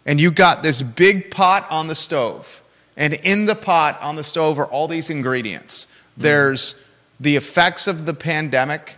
[0.06, 2.62] And you got this big pot on the stove.
[2.96, 5.86] And in the pot on the stove are all these ingredients.
[5.86, 6.22] Mm-hmm.
[6.22, 6.82] There's
[7.20, 8.96] the effects of the pandemic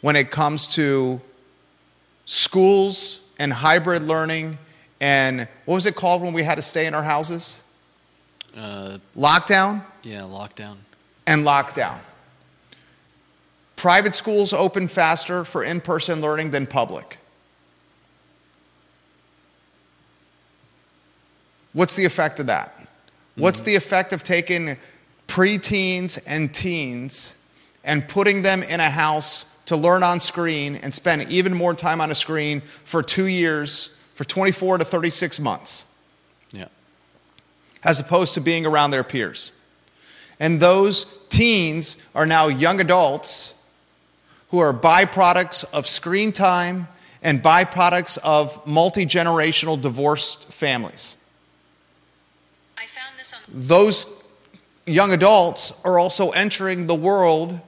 [0.00, 1.20] when it comes to
[2.26, 4.58] schools and hybrid learning
[5.00, 7.62] and what was it called when we had to stay in our houses?
[8.56, 10.76] Uh, Lockdown yeah, lockdown.
[11.26, 11.98] and lockdown.
[13.76, 17.18] Private schools open faster for in person learning than public.
[21.72, 22.86] What's the effect of that?
[23.34, 24.76] What's the effect of taking
[25.26, 27.34] preteens and teens
[27.82, 32.00] and putting them in a house to learn on screen and spend even more time
[32.00, 35.86] on a screen for two years, for 24 to 36 months?
[36.52, 36.68] Yeah,
[37.82, 39.52] as opposed to being around their peers.
[40.40, 43.54] And those teens are now young adults
[44.50, 46.88] who are byproducts of screen time
[47.22, 51.16] and byproducts of multi generational divorced families.
[52.78, 54.22] I found this on Those
[54.86, 57.60] young adults are also entering the world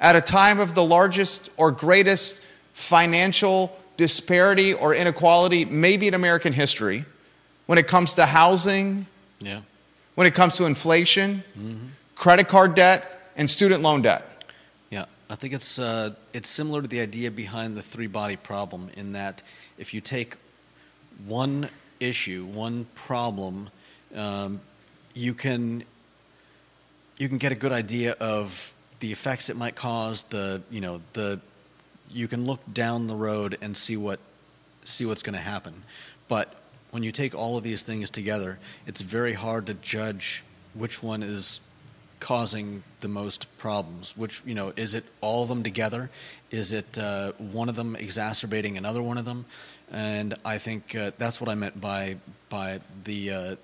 [0.00, 2.42] at a time of the largest or greatest
[2.72, 7.04] financial disparity or inequality, maybe in American history,
[7.66, 9.06] when it comes to housing,
[9.40, 9.60] yeah,
[10.14, 11.42] when it comes to inflation,
[12.14, 14.44] credit card debt, and student loan debt.
[14.90, 15.06] yeah.
[15.30, 19.12] I think it's uh, it's similar to the idea behind the three body problem in
[19.12, 19.42] that
[19.78, 20.36] if you take
[21.26, 21.70] one
[22.00, 23.70] issue, one problem,
[24.14, 24.60] um,
[25.14, 25.84] you can
[27.16, 28.73] you can get a good idea of
[29.04, 30.22] the effects it might cause.
[30.30, 31.38] The you know the
[32.10, 34.18] you can look down the road and see what
[34.84, 35.74] see what's going to happen.
[36.26, 36.54] But
[36.90, 40.42] when you take all of these things together, it's very hard to judge
[40.72, 41.60] which one is
[42.18, 44.16] causing the most problems.
[44.16, 46.08] Which you know is it all of them together?
[46.50, 49.44] Is it uh, one of them exacerbating another one of them?
[49.92, 52.16] And I think uh, that's what I meant by
[52.48, 53.56] by the uh,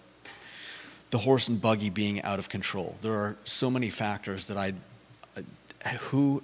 [1.11, 2.97] the horse and buggy being out of control.
[3.03, 4.73] There are so many factors that I, I
[5.87, 6.43] who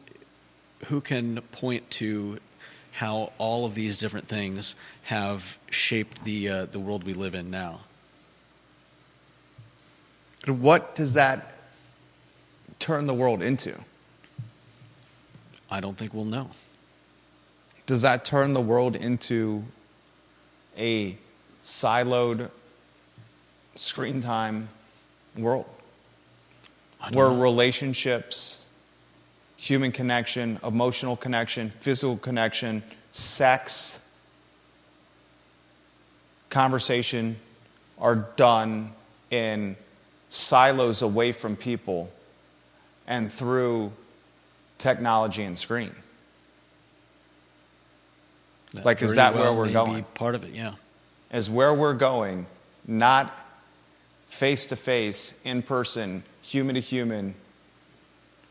[0.86, 2.38] who can point to
[2.92, 4.74] how all of these different things
[5.04, 7.80] have shaped the uh, the world we live in now.
[10.46, 11.56] And what does that
[12.78, 13.74] turn the world into?
[15.70, 16.50] I don't think we'll know.
[17.86, 19.64] Does that turn the world into
[20.78, 21.16] a
[21.62, 22.50] siloed
[23.74, 24.68] screen time
[25.36, 25.66] world
[27.12, 27.40] where know.
[27.40, 28.65] relationships,
[29.56, 32.82] human connection, emotional connection, physical connection,
[33.12, 34.00] sex,
[36.50, 37.36] conversation
[37.98, 38.92] are done
[39.30, 39.76] in
[40.28, 42.10] silos away from people
[43.06, 43.92] and through
[44.78, 45.92] technology and screen.
[48.72, 50.02] That Like, is that where we're going?
[50.02, 50.74] Be part of it, yeah.
[51.32, 52.46] Is where we're going,
[52.86, 53.44] not
[54.26, 57.34] face to face, in person, human to human,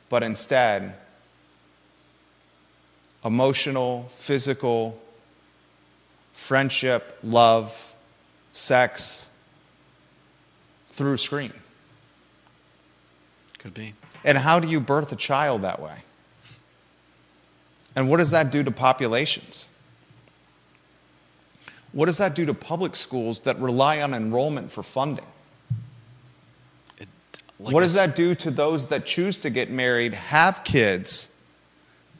[0.10, 0.96] but instead
[3.24, 5.02] emotional, physical,
[6.34, 7.94] friendship, love,
[8.52, 9.30] sex
[10.92, 11.52] through screen.
[13.58, 13.96] Could be.
[14.24, 16.04] And how do you birth a child that way?
[17.96, 19.70] And what does that do to populations?
[21.92, 25.26] What does that do to public schools that rely on enrollment for funding?
[27.60, 31.30] Like what does that do to those that choose to get married, have kids,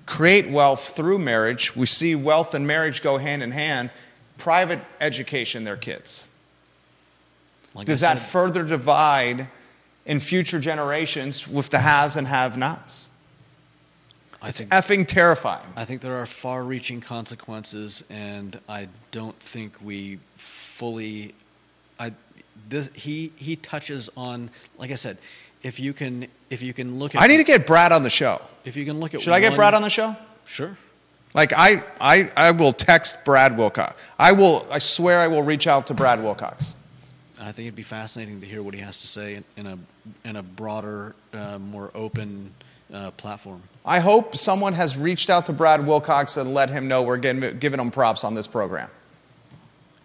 [0.06, 1.76] create wealth through marriage?
[1.76, 3.92] We see wealth and marriage go hand in hand.
[4.38, 6.30] Private education their kids.
[7.74, 9.50] like Does that further divide
[10.06, 13.10] in future generations with the haves and have nots?
[14.42, 15.66] I It's think, effing terrifying.
[15.76, 21.34] I think there are far reaching consequences, and I don't think we fully.
[22.68, 25.18] This, he, he touches on, like I said,
[25.64, 27.22] if you can, if you can look at.
[27.22, 28.42] I need to get Brad on the show.
[28.64, 29.22] If you can look at.
[29.22, 30.16] Should I get Brad on the show?
[30.46, 30.78] Sure.
[31.34, 34.12] Like I, I, I will text Brad Wilcox.
[34.18, 34.66] I will.
[34.72, 36.76] I swear I will reach out to Brad Wilcox.
[37.40, 39.78] I think it'd be fascinating to hear what he has to say in, in a
[40.24, 42.54] in a broader, uh, more open
[42.94, 43.62] uh, platform.
[43.86, 47.60] I hope someone has reached out to Brad Wilcox and let him know we're getting,
[47.60, 48.90] giving him props on this program.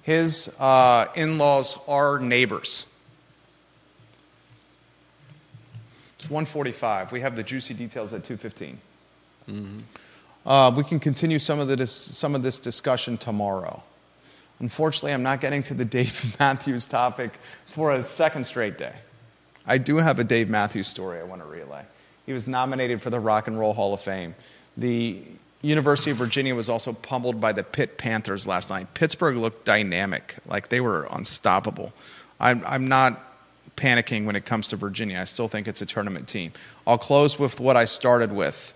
[0.03, 2.87] His uh, in-laws are neighbors.
[6.19, 7.13] It's 145.
[7.13, 8.79] We have the juicy details at 215.
[10.47, 13.83] Uh, we can continue some of, the some of this discussion tomorrow.
[14.59, 17.33] Unfortunately, I'm not getting to the Dave Matthews topic
[17.67, 18.95] for a second straight day.
[19.67, 21.85] I do have a Dave Matthews story I want to relay.
[22.27, 24.35] He was nominated for the Rock and Roll Hall of Fame.
[24.77, 25.23] The
[25.63, 28.95] University of Virginia was also pummeled by the Pitt Panthers last night.
[28.95, 31.93] Pittsburgh looked dynamic, like they were unstoppable.
[32.39, 33.21] I'm, I'm not
[33.77, 35.19] panicking when it comes to Virginia.
[35.21, 36.53] I still think it's a tournament team.
[36.87, 38.75] I'll close with what I started with.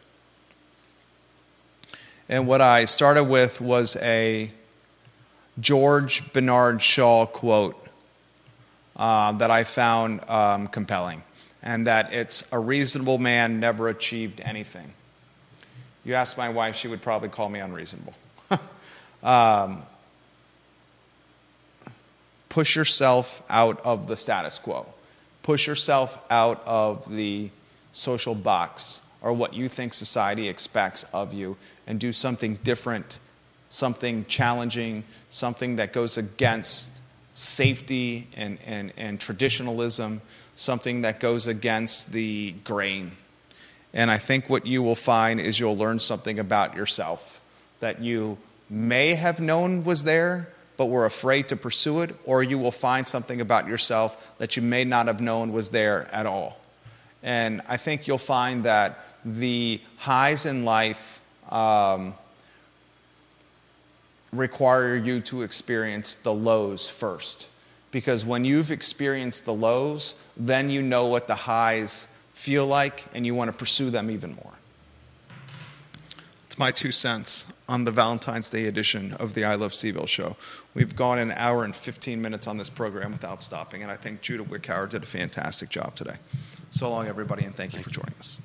[2.28, 4.50] And what I started with was a
[5.60, 7.76] George Bernard Shaw quote
[8.96, 11.22] uh, that I found um, compelling,
[11.62, 14.94] and that it's a reasonable man never achieved anything.
[16.04, 18.14] You ask my wife, she would probably call me unreasonable.
[19.22, 19.82] um,
[22.48, 24.86] push yourself out of the status quo,
[25.42, 27.50] push yourself out of the
[27.92, 33.18] social box or what you think society expects of you, and do something different,
[33.70, 36.92] something challenging, something that goes against
[37.32, 40.20] safety and, and, and traditionalism,
[40.56, 43.12] something that goes against the grain.
[43.94, 47.40] And I think what you will find is you'll learn something about yourself
[47.80, 48.38] that you
[48.68, 53.06] may have known was there, but were afraid to pursue it, or you will find
[53.06, 56.58] something about yourself that you may not have known was there at all.
[57.22, 61.20] And I think you'll find that the highs in life
[61.50, 62.14] um,
[64.32, 67.48] require you to experience the lows first.
[67.90, 73.24] Because when you've experienced the lows, then you know what the highs feel like and
[73.24, 74.52] you want to pursue them even more.
[76.44, 80.36] It's my two cents on the Valentine's Day edition of the I Love CVille show.
[80.74, 84.20] We've gone an hour and 15 minutes on this program without stopping, and I think
[84.20, 86.16] Judah Wickhauer did a fantastic job today.
[86.70, 88.40] So long, everybody, and thank you for joining us.